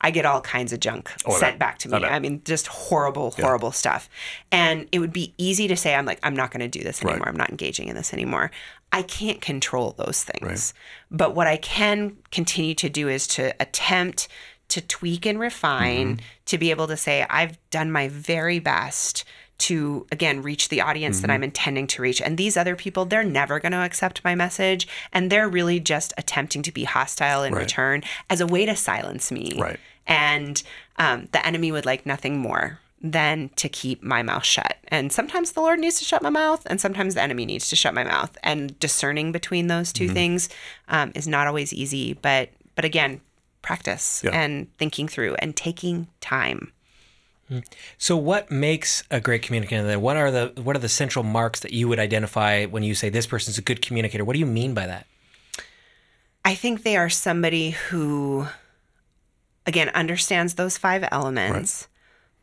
I 0.00 0.10
get 0.10 0.26
all 0.26 0.40
kinds 0.42 0.72
of 0.72 0.80
junk 0.80 1.10
Oh, 1.24 1.36
sent 1.38 1.58
back 1.58 1.78
to 1.78 1.88
me. 1.88 1.96
I 2.04 2.18
mean, 2.18 2.42
just 2.44 2.66
horrible, 2.66 3.30
horrible 3.30 3.72
stuff. 3.72 4.10
And 4.52 4.88
it 4.92 4.98
would 4.98 5.12
be 5.12 5.32
easy 5.38 5.68
to 5.68 5.76
say, 5.76 5.94
I'm 5.94 6.04
like, 6.04 6.20
I'm 6.22 6.36
not 6.36 6.50
going 6.50 6.60
to 6.60 6.68
do 6.68 6.84
this 6.84 7.02
anymore. 7.02 7.20
Right. 7.20 7.28
I'm 7.28 7.36
not 7.36 7.50
engaging 7.50 7.88
in 7.88 7.96
this 7.96 8.12
anymore. 8.12 8.50
I 8.92 9.02
can't 9.02 9.40
control 9.40 9.92
those 9.92 10.24
things. 10.24 10.72
But 11.10 11.34
what 11.34 11.46
I 11.46 11.56
can 11.58 12.16
continue 12.30 12.74
to 12.76 12.88
do 12.88 13.08
is 13.08 13.26
to 13.28 13.54
attempt 13.60 14.28
to 14.68 14.80
tweak 14.80 15.26
and 15.26 15.38
refine 15.38 16.20
to 16.46 16.58
be 16.58 16.70
able 16.70 16.86
to 16.88 16.96
say, 16.96 17.24
I've 17.28 17.58
done 17.70 17.92
my 17.92 18.08
very 18.08 18.58
best 18.58 19.24
to 19.58 20.06
again 20.12 20.42
reach 20.42 20.68
the 20.68 20.82
audience 20.82 21.20
that 21.20 21.30
I'm 21.30 21.42
intending 21.42 21.86
to 21.88 22.02
reach. 22.02 22.20
And 22.20 22.36
these 22.36 22.56
other 22.56 22.76
people, 22.76 23.04
they're 23.06 23.24
never 23.24 23.58
going 23.58 23.72
to 23.72 23.78
accept 23.78 24.22
my 24.24 24.34
message. 24.34 24.86
And 25.12 25.30
they're 25.30 25.48
really 25.48 25.80
just 25.80 26.12
attempting 26.18 26.62
to 26.62 26.72
be 26.72 26.84
hostile 26.84 27.42
in 27.42 27.54
Right. 27.54 27.60
return 27.60 28.02
as 28.28 28.40
a 28.40 28.46
way 28.46 28.66
to 28.66 28.76
silence 28.76 29.30
me. 29.32 29.52
Right. 29.58 29.80
And 30.06 30.62
um, 30.98 31.28
the 31.32 31.44
enemy 31.46 31.72
would 31.72 31.86
like 31.86 32.04
nothing 32.06 32.38
more 32.38 32.80
than 33.02 33.50
to 33.56 33.68
keep 33.68 34.02
my 34.02 34.22
mouth 34.22 34.44
shut. 34.44 34.78
And 34.88 35.12
sometimes 35.12 35.52
the 35.52 35.60
Lord 35.60 35.78
needs 35.78 35.98
to 35.98 36.04
shut 36.04 36.22
my 36.22 36.30
mouth, 36.30 36.62
and 36.66 36.80
sometimes 36.80 37.14
the 37.14 37.22
enemy 37.22 37.44
needs 37.46 37.68
to 37.68 37.76
shut 37.76 37.94
my 37.94 38.04
mouth. 38.04 38.36
And 38.42 38.78
discerning 38.80 39.32
between 39.32 39.66
those 39.66 39.92
2 39.92 40.08
things 40.08 40.48
um, 40.88 41.12
is 41.14 41.28
not 41.28 41.46
always 41.46 41.72
easy. 41.72 42.14
But 42.14 42.50
but 42.74 42.84
again, 42.84 43.20
practice 43.62 44.22
Yeah. 44.24 44.30
and 44.30 44.68
thinking 44.78 45.08
through 45.08 45.34
and 45.36 45.56
taking 45.56 46.08
time. 46.20 46.72
So, 47.96 48.16
what 48.16 48.50
makes 48.50 49.04
a 49.10 49.20
great 49.20 49.42
communicator? 49.42 49.84
Then, 49.84 50.00
what 50.00 50.16
are 50.16 50.30
the 50.32 50.52
what 50.60 50.74
are 50.74 50.80
the 50.80 50.88
central 50.88 51.22
marks 51.22 51.60
that 51.60 51.72
you 51.72 51.86
would 51.88 52.00
identify 52.00 52.64
when 52.66 52.82
you 52.82 52.94
say 52.96 53.08
this 53.08 53.26
person's 53.26 53.56
a 53.56 53.62
good 53.62 53.80
communicator? 53.82 54.24
What 54.24 54.32
do 54.32 54.40
you 54.40 54.46
mean 54.46 54.74
by 54.74 54.86
that? 54.88 55.06
I 56.44 56.54
think 56.56 56.82
they 56.82 56.96
are 56.96 57.08
somebody 57.08 57.70
who, 57.70 58.46
again, 59.64 59.90
understands 59.90 60.54
those 60.54 60.76
five 60.76 61.06
elements, 61.12 61.86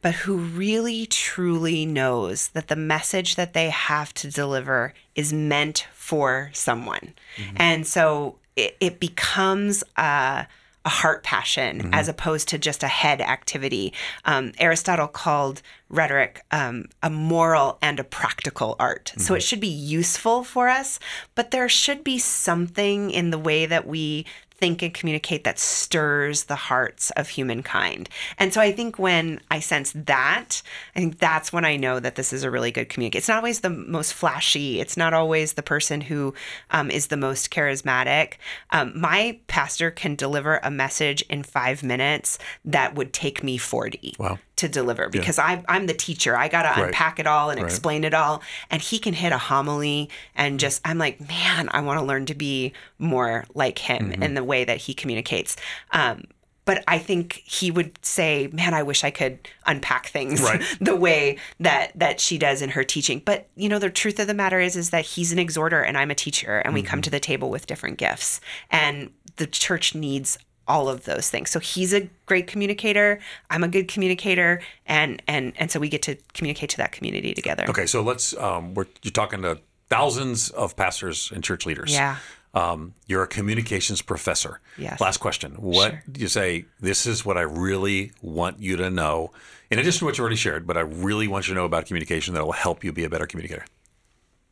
but 0.03 0.13
who 0.13 0.35
really 0.37 1.07
truly 1.07 1.85
knows 1.85 2.49
that 2.49 2.67
the 2.67 2.75
message 2.75 3.35
that 3.35 3.53
they 3.53 3.69
have 3.69 4.13
to 4.13 4.29
deliver 4.29 4.93
is 5.15 5.33
meant 5.33 5.87
for 5.93 6.51
someone. 6.53 7.13
And 7.55 7.87
so 7.87 8.35
it, 8.57 8.75
it 8.81 8.99
becomes 8.99 9.81
a, 9.97 10.45
a 10.85 10.89
heart 10.89 11.23
passion 11.23 11.89
as 11.93 12.09
opposed 12.09 12.49
to 12.49 12.57
just 12.57 12.83
a 12.83 12.87
head 12.89 13.21
activity. 13.21 13.93
Um, 14.25 14.51
Aristotle 14.59 15.07
called 15.07 15.61
rhetoric 15.89 16.41
um, 16.51 16.85
a 17.01 17.09
moral 17.09 17.77
and 17.81 17.97
a 17.97 18.03
practical 18.03 18.75
art. 18.79 19.13
So 19.17 19.35
it 19.35 19.41
should 19.41 19.61
be 19.61 19.67
useful 19.67 20.43
for 20.43 20.67
us, 20.67 20.99
but 21.33 21.51
there 21.51 21.69
should 21.69 22.03
be 22.03 22.19
something 22.19 23.09
in 23.09 23.29
the 23.29 23.39
way 23.39 23.65
that 23.65 23.87
we 23.87 24.25
think 24.63 24.81
and 24.81 24.93
communicate 24.93 25.43
that 25.43 25.59
stirs 25.59 26.45
the 26.45 26.55
hearts 26.55 27.11
of 27.17 27.27
humankind. 27.27 28.07
And 28.39 28.53
so 28.53 28.61
I 28.61 28.71
think 28.71 28.97
when 28.97 29.41
I 29.51 29.59
sense 29.59 29.91
that, 29.93 30.61
I 30.95 30.99
think 30.99 31.19
that's 31.19 31.51
when 31.51 31.65
I 31.65 31.75
know 31.75 31.99
that 31.99 32.15
this 32.15 32.31
is 32.31 32.45
a 32.45 32.49
really 32.49 32.71
good 32.71 32.87
communicator. 32.87 33.17
It's 33.17 33.27
not 33.27 33.39
always 33.39 33.59
the 33.59 33.69
most 33.69 34.13
flashy. 34.13 34.79
It's 34.79 34.95
not 34.95 35.13
always 35.13 35.53
the 35.53 35.63
person 35.63 35.99
who 35.99 36.33
um, 36.71 36.89
is 36.89 37.07
the 37.07 37.17
most 37.17 37.51
charismatic. 37.51 38.35
Um, 38.69 38.97
my 38.97 39.37
pastor 39.47 39.91
can 39.91 40.15
deliver 40.15 40.61
a 40.63 40.71
message 40.71 41.23
in 41.23 41.43
five 41.43 41.83
minutes 41.83 42.39
that 42.63 42.95
would 42.95 43.11
take 43.11 43.43
me 43.43 43.57
40 43.57 44.15
Wow. 44.17 44.39
To 44.63 44.69
deliver 44.69 45.09
because 45.09 45.37
I, 45.39 45.63
I'm 45.67 45.85
the 45.87 45.93
teacher. 45.93 46.35
I 46.35 46.47
got 46.47 46.63
to 46.63 46.69
Right. 46.81 46.87
unpack 46.87 47.19
it 47.19 47.27
all 47.27 47.49
and 47.51 47.59
Right. 47.61 47.65
explain 47.69 48.03
it 48.03 48.13
all. 48.13 48.41
And 48.71 48.81
he 48.81 48.97
can 48.99 49.13
hit 49.13 49.31
a 49.31 49.37
homily 49.37 50.09
and 50.35 50.59
just, 50.59 50.81
I'm 50.85 50.97
like, 50.97 51.19
man, 51.27 51.69
I 51.71 51.81
want 51.81 51.99
to 51.99 52.05
learn 52.05 52.25
to 52.27 52.35
be 52.35 52.73
more 52.97 53.45
like 53.53 53.77
him 53.79 54.09
Mm-hmm. 54.11 54.23
in 54.23 54.33
the 54.33 54.43
way 54.43 54.63
that 54.65 54.77
he 54.77 54.93
communicates. 54.93 55.55
Um, 55.91 56.23
but 56.65 56.81
I 56.87 56.97
think 56.97 57.41
he 57.43 57.71
would 57.71 57.91
say, 58.05 58.47
"Man, 58.53 58.73
I 58.73 58.83
wish 58.83 59.03
I 59.03 59.11
could 59.11 59.37
unpack 59.65 60.07
things 60.07 60.41
Right. 60.41 60.63
the 60.79 60.95
way 60.95 61.37
that 61.59 61.91
that 61.95 62.21
she 62.21 62.37
does 62.37 62.61
in 62.61 62.69
her 62.69 62.85
teaching." 62.85 63.21
But 63.25 63.49
you 63.57 63.67
know, 63.67 63.79
the 63.79 63.89
truth 63.89 64.17
of 64.17 64.27
the 64.27 64.33
matter 64.33 64.61
is, 64.61 64.77
is 64.77 64.89
that 64.91 65.03
he's 65.03 65.33
an 65.33 65.39
exhorter 65.39 65.81
and 65.81 65.97
I'm 65.97 66.09
a 66.09 66.15
teacher, 66.15 66.59
and 66.59 66.73
we 66.73 66.81
come 66.81 66.99
Mm-hmm. 66.99 67.01
to 67.01 67.09
the 67.09 67.19
table 67.19 67.49
with 67.49 67.67
different 67.67 67.97
gifts, 67.97 68.39
and 68.71 69.11
the 69.35 69.45
church 69.47 69.93
needs 69.93 70.37
all 70.67 70.89
of 70.89 71.05
those 71.05 71.29
things. 71.29 71.49
So 71.49 71.59
he's 71.59 71.93
a 71.93 72.09
great 72.25 72.47
communicator. 72.47 73.19
I'm 73.49 73.63
a 73.63 73.67
good 73.67 73.87
communicator, 73.87 74.61
and 74.85 75.21
and 75.27 75.53
and 75.57 75.71
so 75.71 75.79
we 75.79 75.89
get 75.89 76.01
to 76.03 76.15
communicate 76.33 76.69
to 76.71 76.77
that 76.77 76.91
community 76.91 77.33
together. 77.33 77.65
Okay, 77.69 77.85
so 77.85 78.01
let's. 78.01 78.35
Um, 78.37 78.73
we're 78.73 78.85
you're 79.01 79.11
talking 79.11 79.41
to 79.43 79.59
thousands 79.89 80.49
of 80.51 80.75
pastors 80.75 81.31
and 81.33 81.43
church 81.43 81.65
leaders. 81.65 81.91
Yeah. 81.91 82.17
Um, 82.55 82.93
you're 83.07 83.23
a 83.23 83.27
communications 83.27 84.03
professor. 84.03 84.59
Yes. 84.77 85.01
Last 85.01 85.17
question. 85.17 85.53
What 85.53 85.89
Sure. 85.91 86.03
do 86.11 86.21
you 86.21 86.27
say? 86.27 86.65
This 86.79 87.07
is 87.07 87.25
what 87.25 87.35
I 87.35 87.41
really 87.41 88.11
want 88.21 88.59
you 88.59 88.77
to 88.77 88.91
know. 88.91 89.31
In 89.71 89.79
addition 89.79 89.99
to 89.99 90.05
what 90.05 90.17
you 90.19 90.21
already 90.21 90.35
shared, 90.35 90.67
but 90.67 90.77
I 90.77 90.81
really 90.81 91.27
want 91.27 91.47
you 91.47 91.55
to 91.55 91.59
know 91.59 91.65
about 91.65 91.87
communication 91.87 92.35
that 92.35 92.45
will 92.45 92.51
help 92.51 92.83
you 92.83 92.91
be 92.91 93.05
a 93.05 93.09
better 93.09 93.25
communicator. 93.25 93.65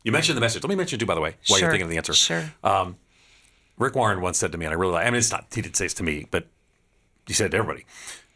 You 0.02 0.10
mentioned 0.10 0.36
the 0.36 0.40
message. 0.40 0.64
Let 0.64 0.68
me 0.68 0.74
mention 0.74 0.96
it 0.96 1.00
too, 1.00 1.06
by 1.06 1.14
the 1.14 1.20
way, 1.20 1.36
while 1.46 1.60
you're 1.60 1.70
thinking 1.70 1.84
of 1.84 1.90
the 1.90 1.96
answer. 1.96 2.12
Sure. 2.12 2.44
Rick 3.82 3.96
Warren 3.96 4.20
once 4.20 4.38
said 4.38 4.52
to 4.52 4.58
me, 4.58 4.64
and 4.64 4.72
I 4.72 4.76
really 4.76 4.92
like. 4.92 5.06
I 5.06 5.10
mean, 5.10 5.18
it's 5.18 5.30
not. 5.30 5.46
He 5.54 5.60
didn't 5.60 5.76
say 5.76 5.86
this 5.86 5.94
to 5.94 6.02
me, 6.02 6.26
but 6.30 6.46
he 7.26 7.32
said 7.32 7.46
it 7.46 7.50
to 7.50 7.56
everybody. 7.58 7.84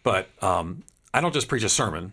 But 0.03 0.29
um, 0.43 0.85
I 1.15 1.21
don't 1.21 1.33
just 1.35 1.49
preach 1.49 1.63
a 1.63 1.69
sermon. 1.69 2.13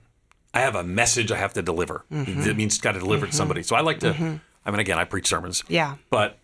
I 0.53 0.59
have 0.59 0.75
a 0.75 0.83
message 0.83 1.31
I 1.31 1.37
have 1.37 1.53
to 1.53 1.61
deliver. 1.61 2.05
Mm-hmm. 2.11 2.41
It 2.41 2.55
means 2.55 2.77
got 2.79 2.93
to 2.93 2.99
deliver 2.99 3.25
it 3.25 3.31
to 3.31 3.35
somebody. 3.35 3.63
So 3.63 3.75
I 3.75 3.81
like 3.81 3.99
to. 4.01 4.39
I 4.65 4.71
mean, 4.71 4.79
again, 4.79 4.97
I 4.97 5.03
preach 5.03 5.27
sermons. 5.27 5.63
Yeah. 5.67 5.95
But 6.09 6.37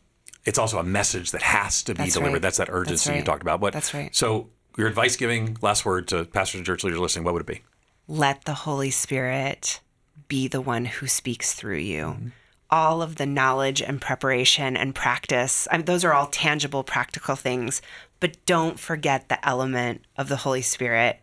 it's 0.46 0.58
also 0.58 0.80
a 0.80 0.84
message 0.84 1.32
that 1.32 1.42
has 1.42 1.84
to 1.84 1.94
be 1.94 2.00
That's 2.00 2.14
delivered. 2.14 2.34
right. 2.34 2.42
That's 2.42 2.58
that 2.58 2.70
urgency 2.70 3.12
you 3.12 3.16
right. 3.18 3.26
talked 3.26 3.42
about. 3.42 3.62
But 3.62 3.74
That's 3.74 3.94
right. 3.94 4.14
So 4.16 4.50
your 4.78 4.88
advice 4.88 5.16
giving 5.16 5.58
last 5.62 5.86
word 5.86 6.08
to 6.10 6.26
pastors 6.26 6.60
and 6.60 6.66
church 6.66 6.84
leaders 6.84 7.00
listening, 7.00 7.24
what 7.24 7.34
would 7.34 7.42
it 7.42 7.48
be? 7.48 7.62
let 8.10 8.46
the 8.46 8.56
Holy 8.56 8.90
Spirit 8.90 9.80
be 10.28 10.48
the 10.48 10.60
one 10.60 10.84
who 10.86 11.08
speaks 11.08 11.54
through 11.54 11.78
you. 11.78 12.32
All 12.72 13.02
of 13.02 13.16
the 13.16 13.26
knowledge 13.26 13.82
and 13.82 14.00
preparation 14.00 14.78
and 14.78 14.94
practice, 14.94 15.68
I 15.72 15.78
mean, 15.78 15.86
those 15.86 16.04
are 16.04 16.14
all 16.14 16.28
tangible, 16.28 16.84
practical 16.84 17.36
things, 17.36 17.82
but 18.20 18.38
don't 18.46 18.80
forget 18.80 19.28
the 19.28 19.44
element 19.48 20.06
of 20.18 20.30
the 20.30 20.38
Holy 20.38 20.62
Spirit. 20.62 21.20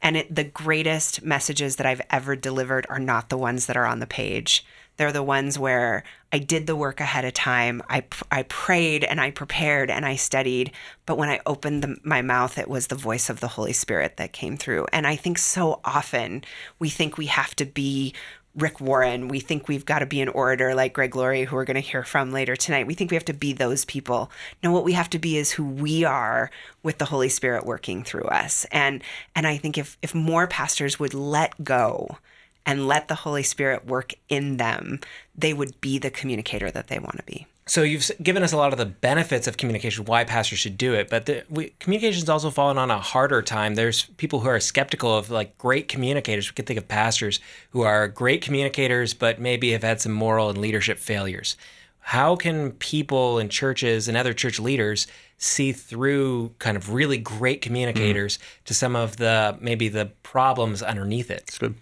And 0.00 0.16
it, 0.16 0.34
the 0.34 0.44
greatest 0.44 1.22
messages 1.22 1.76
that 1.76 1.86
I've 1.86 2.02
ever 2.10 2.36
delivered 2.36 2.86
are 2.88 3.00
not 3.00 3.28
the 3.28 3.38
ones 3.38 3.66
that 3.66 3.76
are 3.76 3.86
on 3.86 4.00
the 4.00 4.06
page. 4.06 4.64
They're 4.96 5.12
the 5.12 5.22
ones 5.22 5.58
where 5.58 6.02
I 6.32 6.38
did 6.38 6.66
the 6.66 6.76
work 6.76 7.00
ahead 7.00 7.24
of 7.24 7.32
time. 7.32 7.82
I, 7.88 8.04
I 8.30 8.42
prayed 8.42 9.04
and 9.04 9.20
I 9.20 9.30
prepared 9.30 9.90
and 9.90 10.04
I 10.04 10.16
studied. 10.16 10.72
But 11.06 11.16
when 11.16 11.28
I 11.28 11.40
opened 11.46 11.82
the, 11.82 11.96
my 12.02 12.20
mouth, 12.20 12.58
it 12.58 12.68
was 12.68 12.88
the 12.88 12.96
voice 12.96 13.30
of 13.30 13.40
the 13.40 13.48
Holy 13.48 13.72
Spirit 13.72 14.16
that 14.16 14.32
came 14.32 14.56
through. 14.56 14.86
And 14.92 15.06
I 15.06 15.14
think 15.14 15.38
so 15.38 15.80
often 15.84 16.42
we 16.80 16.88
think 16.88 17.16
we 17.16 17.26
have 17.26 17.54
to 17.56 17.64
be 17.64 18.12
Rick 18.58 18.80
Warren. 18.80 19.28
We 19.28 19.38
think 19.40 19.68
we've 19.68 19.86
got 19.86 20.00
to 20.00 20.06
be 20.06 20.20
an 20.20 20.28
orator 20.28 20.74
like 20.74 20.92
Greg 20.92 21.14
Laurie, 21.14 21.44
who 21.44 21.54
we're 21.54 21.64
going 21.64 21.76
to 21.76 21.80
hear 21.80 22.02
from 22.02 22.32
later 22.32 22.56
tonight. 22.56 22.88
We 22.88 22.94
think 22.94 23.10
we 23.10 23.14
have 23.14 23.24
to 23.26 23.32
be 23.32 23.52
those 23.52 23.84
people. 23.84 24.30
No, 24.62 24.72
what 24.72 24.84
we 24.84 24.92
have 24.94 25.08
to 25.10 25.18
be 25.18 25.38
is 25.38 25.52
who 25.52 25.64
we 25.64 26.04
are 26.04 26.50
with 26.82 26.98
the 26.98 27.04
Holy 27.04 27.28
Spirit 27.28 27.64
working 27.64 28.02
through 28.02 28.24
us. 28.24 28.66
And 28.72 29.02
and 29.34 29.46
I 29.46 29.56
think 29.56 29.78
if 29.78 29.96
if 30.02 30.14
more 30.14 30.46
pastors 30.46 30.98
would 30.98 31.14
let 31.14 31.62
go 31.62 32.18
and 32.66 32.88
let 32.88 33.08
the 33.08 33.14
Holy 33.14 33.44
Spirit 33.44 33.86
work 33.86 34.12
in 34.28 34.56
them, 34.56 35.00
they 35.36 35.54
would 35.54 35.80
be 35.80 35.98
the 35.98 36.10
communicator 36.10 36.70
that 36.70 36.88
they 36.88 36.98
want 36.98 37.16
to 37.16 37.22
be. 37.22 37.46
So 37.68 37.82
you've 37.82 38.10
given 38.22 38.42
us 38.42 38.52
a 38.52 38.56
lot 38.56 38.72
of 38.72 38.78
the 38.78 38.86
benefits 38.86 39.46
of 39.46 39.58
communication, 39.58 40.06
why 40.06 40.24
pastors 40.24 40.58
should 40.58 40.78
do 40.78 40.94
it, 40.94 41.10
but 41.10 41.26
the, 41.26 41.44
we, 41.50 41.74
communication's 41.80 42.28
also 42.30 42.50
fallen 42.50 42.78
on 42.78 42.90
a 42.90 42.98
harder 42.98 43.42
time. 43.42 43.74
There's 43.74 44.04
people 44.16 44.40
who 44.40 44.48
are 44.48 44.58
skeptical 44.58 45.14
of 45.16 45.30
like 45.30 45.58
great 45.58 45.86
communicators. 45.86 46.50
We 46.50 46.54
can 46.54 46.64
think 46.64 46.78
of 46.78 46.88
pastors 46.88 47.40
who 47.70 47.82
are 47.82 48.08
great 48.08 48.40
communicators, 48.40 49.12
but 49.12 49.38
maybe 49.38 49.72
have 49.72 49.82
had 49.82 50.00
some 50.00 50.12
moral 50.12 50.48
and 50.48 50.56
leadership 50.56 50.98
failures. 50.98 51.56
How 52.00 52.36
can 52.36 52.72
people 52.72 53.38
in 53.38 53.50
churches 53.50 54.08
and 54.08 54.16
other 54.16 54.32
church 54.32 54.58
leaders 54.58 55.06
see 55.36 55.72
through 55.72 56.54
kind 56.58 56.74
of 56.74 56.94
really 56.94 57.18
great 57.18 57.60
mm. 57.60 57.64
communicators 57.64 58.38
to 58.64 58.72
some 58.72 58.96
of 58.96 59.18
the 59.18 59.58
maybe 59.60 59.88
the 59.90 60.06
problems 60.22 60.82
underneath 60.82 61.30
it? 61.30 61.44
It's 61.48 61.58
good. 61.58 61.74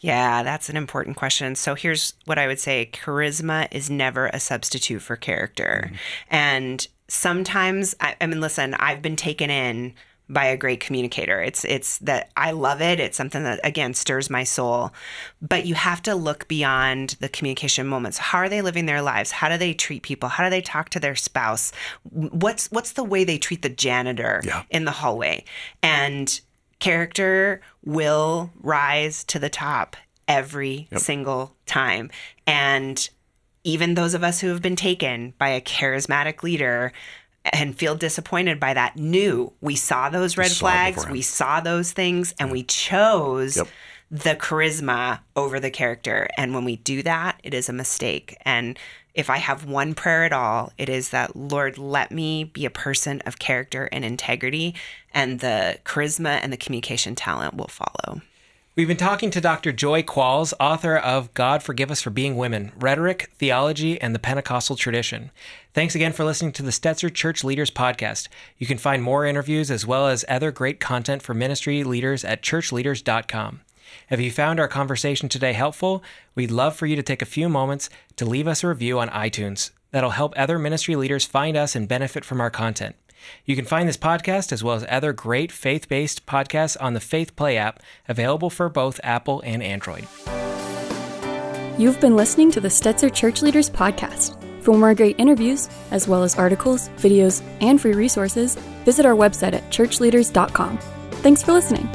Yeah, 0.00 0.42
that's 0.42 0.68
an 0.68 0.76
important 0.76 1.16
question. 1.16 1.54
So 1.54 1.74
here's 1.74 2.14
what 2.24 2.38
I 2.38 2.46
would 2.46 2.60
say 2.60 2.90
charisma 2.92 3.68
is 3.70 3.90
never 3.90 4.26
a 4.28 4.40
substitute 4.40 5.02
for 5.02 5.16
character. 5.16 5.84
Mm-hmm. 5.86 5.94
And 6.30 6.88
sometimes, 7.08 7.94
I, 8.00 8.16
I 8.20 8.26
mean, 8.26 8.40
listen, 8.40 8.74
I've 8.74 9.02
been 9.02 9.16
taken 9.16 9.50
in 9.50 9.94
by 10.30 10.44
a 10.44 10.56
great 10.58 10.80
communicator. 10.80 11.40
It's 11.40 11.64
it's 11.64 11.98
that 11.98 12.30
I 12.36 12.50
love 12.50 12.82
it. 12.82 13.00
It's 13.00 13.16
something 13.16 13.44
that 13.44 13.60
again 13.64 13.94
stirs 13.94 14.28
my 14.28 14.44
soul. 14.44 14.92
But 15.40 15.64
you 15.64 15.74
have 15.74 16.02
to 16.02 16.14
look 16.14 16.46
beyond 16.48 17.16
the 17.20 17.30
communication 17.30 17.86
moments. 17.86 18.18
How 18.18 18.38
are 18.38 18.48
they 18.48 18.60
living 18.60 18.86
their 18.86 19.00
lives? 19.00 19.30
How 19.30 19.48
do 19.48 19.56
they 19.56 19.72
treat 19.72 20.02
people? 20.02 20.28
How 20.28 20.44
do 20.44 20.50
they 20.50 20.60
talk 20.60 20.90
to 20.90 21.00
their 21.00 21.16
spouse? 21.16 21.72
What's 22.10 22.70
what's 22.70 22.92
the 22.92 23.04
way 23.04 23.24
they 23.24 23.38
treat 23.38 23.62
the 23.62 23.70
janitor 23.70 24.42
Yeah. 24.44 24.64
in 24.70 24.84
the 24.84 24.90
hallway? 24.90 25.44
And 25.82 26.38
character 26.78 27.60
will 27.84 28.50
rise 28.60 29.24
to 29.24 29.38
the 29.38 29.48
top 29.50 29.96
every 30.26 30.88
single 30.96 31.54
time. 31.66 32.10
And 32.46 33.08
even 33.64 33.94
those 33.94 34.14
of 34.14 34.22
us 34.22 34.40
who 34.40 34.48
have 34.48 34.62
been 34.62 34.76
taken 34.76 35.34
by 35.38 35.48
a 35.48 35.60
charismatic 35.60 36.42
leader 36.42 36.92
and 37.52 37.74
feel 37.76 37.94
disappointed 37.94 38.60
by 38.60 38.74
that 38.74 38.96
knew 38.96 39.52
we 39.60 39.74
saw 39.74 40.08
those 40.10 40.36
red 40.36 40.50
flags, 40.50 41.08
we 41.08 41.22
saw 41.22 41.60
those 41.60 41.92
things, 41.92 42.34
and 42.38 42.50
we 42.52 42.62
chose 42.62 43.56
Yep. 43.56 43.68
the 44.10 44.36
charisma 44.36 45.20
over 45.34 45.58
the 45.60 45.70
character. 45.70 46.28
And 46.36 46.54
when 46.54 46.64
we 46.64 46.76
do 46.76 47.02
that, 47.02 47.40
it 47.42 47.54
is 47.54 47.68
a 47.68 47.72
mistake. 47.72 48.36
And 48.44 48.78
if 49.14 49.30
I 49.30 49.38
have 49.38 49.64
one 49.64 49.94
prayer 49.94 50.24
at 50.24 50.32
all, 50.32 50.72
it 50.78 50.88
is 50.88 51.10
that, 51.10 51.34
Lord, 51.34 51.78
let 51.78 52.10
me 52.10 52.44
be 52.44 52.64
a 52.64 52.70
person 52.70 53.20
of 53.26 53.38
character 53.38 53.88
and 53.90 54.04
integrity, 54.04 54.74
and 55.12 55.40
the 55.40 55.78
charisma 55.84 56.40
and 56.42 56.52
the 56.52 56.56
communication 56.56 57.14
talent 57.14 57.54
will 57.54 57.68
follow. 57.68 58.22
We've 58.78 58.86
been 58.86 58.96
talking 58.96 59.32
to 59.32 59.40
Dr. 59.40 59.72
Joy 59.72 60.04
Qualls, 60.04 60.52
author 60.60 60.96
of 60.96 61.34
God 61.34 61.64
Forgive 61.64 61.90
Us 61.90 62.00
for 62.00 62.10
Being 62.10 62.36
Women 62.36 62.70
Rhetoric, 62.78 63.28
Theology, 63.36 64.00
and 64.00 64.14
the 64.14 64.20
Pentecostal 64.20 64.76
Tradition. 64.76 65.32
Thanks 65.74 65.96
again 65.96 66.12
for 66.12 66.24
listening 66.24 66.52
to 66.52 66.62
the 66.62 66.70
Stetzer 66.70 67.12
Church 67.12 67.42
Leaders 67.42 67.72
Podcast. 67.72 68.28
You 68.56 68.68
can 68.68 68.78
find 68.78 69.02
more 69.02 69.26
interviews 69.26 69.72
as 69.72 69.84
well 69.84 70.06
as 70.06 70.24
other 70.28 70.52
great 70.52 70.78
content 70.78 71.22
for 71.22 71.34
ministry 71.34 71.82
leaders 71.82 72.24
at 72.24 72.40
churchleaders.com. 72.40 73.62
If 74.10 74.20
you 74.20 74.30
found 74.30 74.60
our 74.60 74.68
conversation 74.68 75.28
today 75.28 75.52
helpful, 75.52 76.02
we'd 76.34 76.50
love 76.50 76.76
for 76.76 76.86
you 76.86 76.96
to 76.96 77.02
take 77.02 77.22
a 77.22 77.26
few 77.26 77.48
moments 77.48 77.90
to 78.16 78.24
leave 78.24 78.48
us 78.48 78.64
a 78.64 78.68
review 78.68 78.98
on 78.98 79.08
iTunes. 79.10 79.70
That'll 79.90 80.10
help 80.10 80.34
other 80.36 80.58
ministry 80.58 80.96
leaders 80.96 81.24
find 81.24 81.56
us 81.56 81.74
and 81.74 81.88
benefit 81.88 82.24
from 82.24 82.40
our 82.40 82.50
content. 82.50 82.96
You 83.44 83.56
can 83.56 83.64
find 83.64 83.88
this 83.88 83.96
podcast 83.96 84.52
as 84.52 84.62
well 84.62 84.76
as 84.76 84.86
other 84.88 85.12
great 85.12 85.50
faith 85.50 85.88
based 85.88 86.26
podcasts 86.26 86.76
on 86.80 86.94
the 86.94 87.00
Faith 87.00 87.34
Play 87.36 87.56
app, 87.56 87.82
available 88.08 88.50
for 88.50 88.68
both 88.68 89.00
Apple 89.02 89.40
and 89.44 89.62
Android. 89.62 90.06
You've 91.78 92.00
been 92.00 92.16
listening 92.16 92.50
to 92.52 92.60
the 92.60 92.68
Stetzer 92.68 93.12
Church 93.12 93.42
Leaders 93.42 93.70
Podcast. 93.70 94.34
For 94.62 94.76
more 94.76 94.94
great 94.94 95.18
interviews, 95.18 95.68
as 95.90 96.08
well 96.08 96.24
as 96.24 96.36
articles, 96.36 96.88
videos, 96.96 97.42
and 97.60 97.80
free 97.80 97.94
resources, 97.94 98.56
visit 98.84 99.06
our 99.06 99.14
website 99.14 99.54
at 99.54 99.70
churchleaders.com. 99.70 100.78
Thanks 101.22 101.42
for 101.42 101.52
listening. 101.52 101.88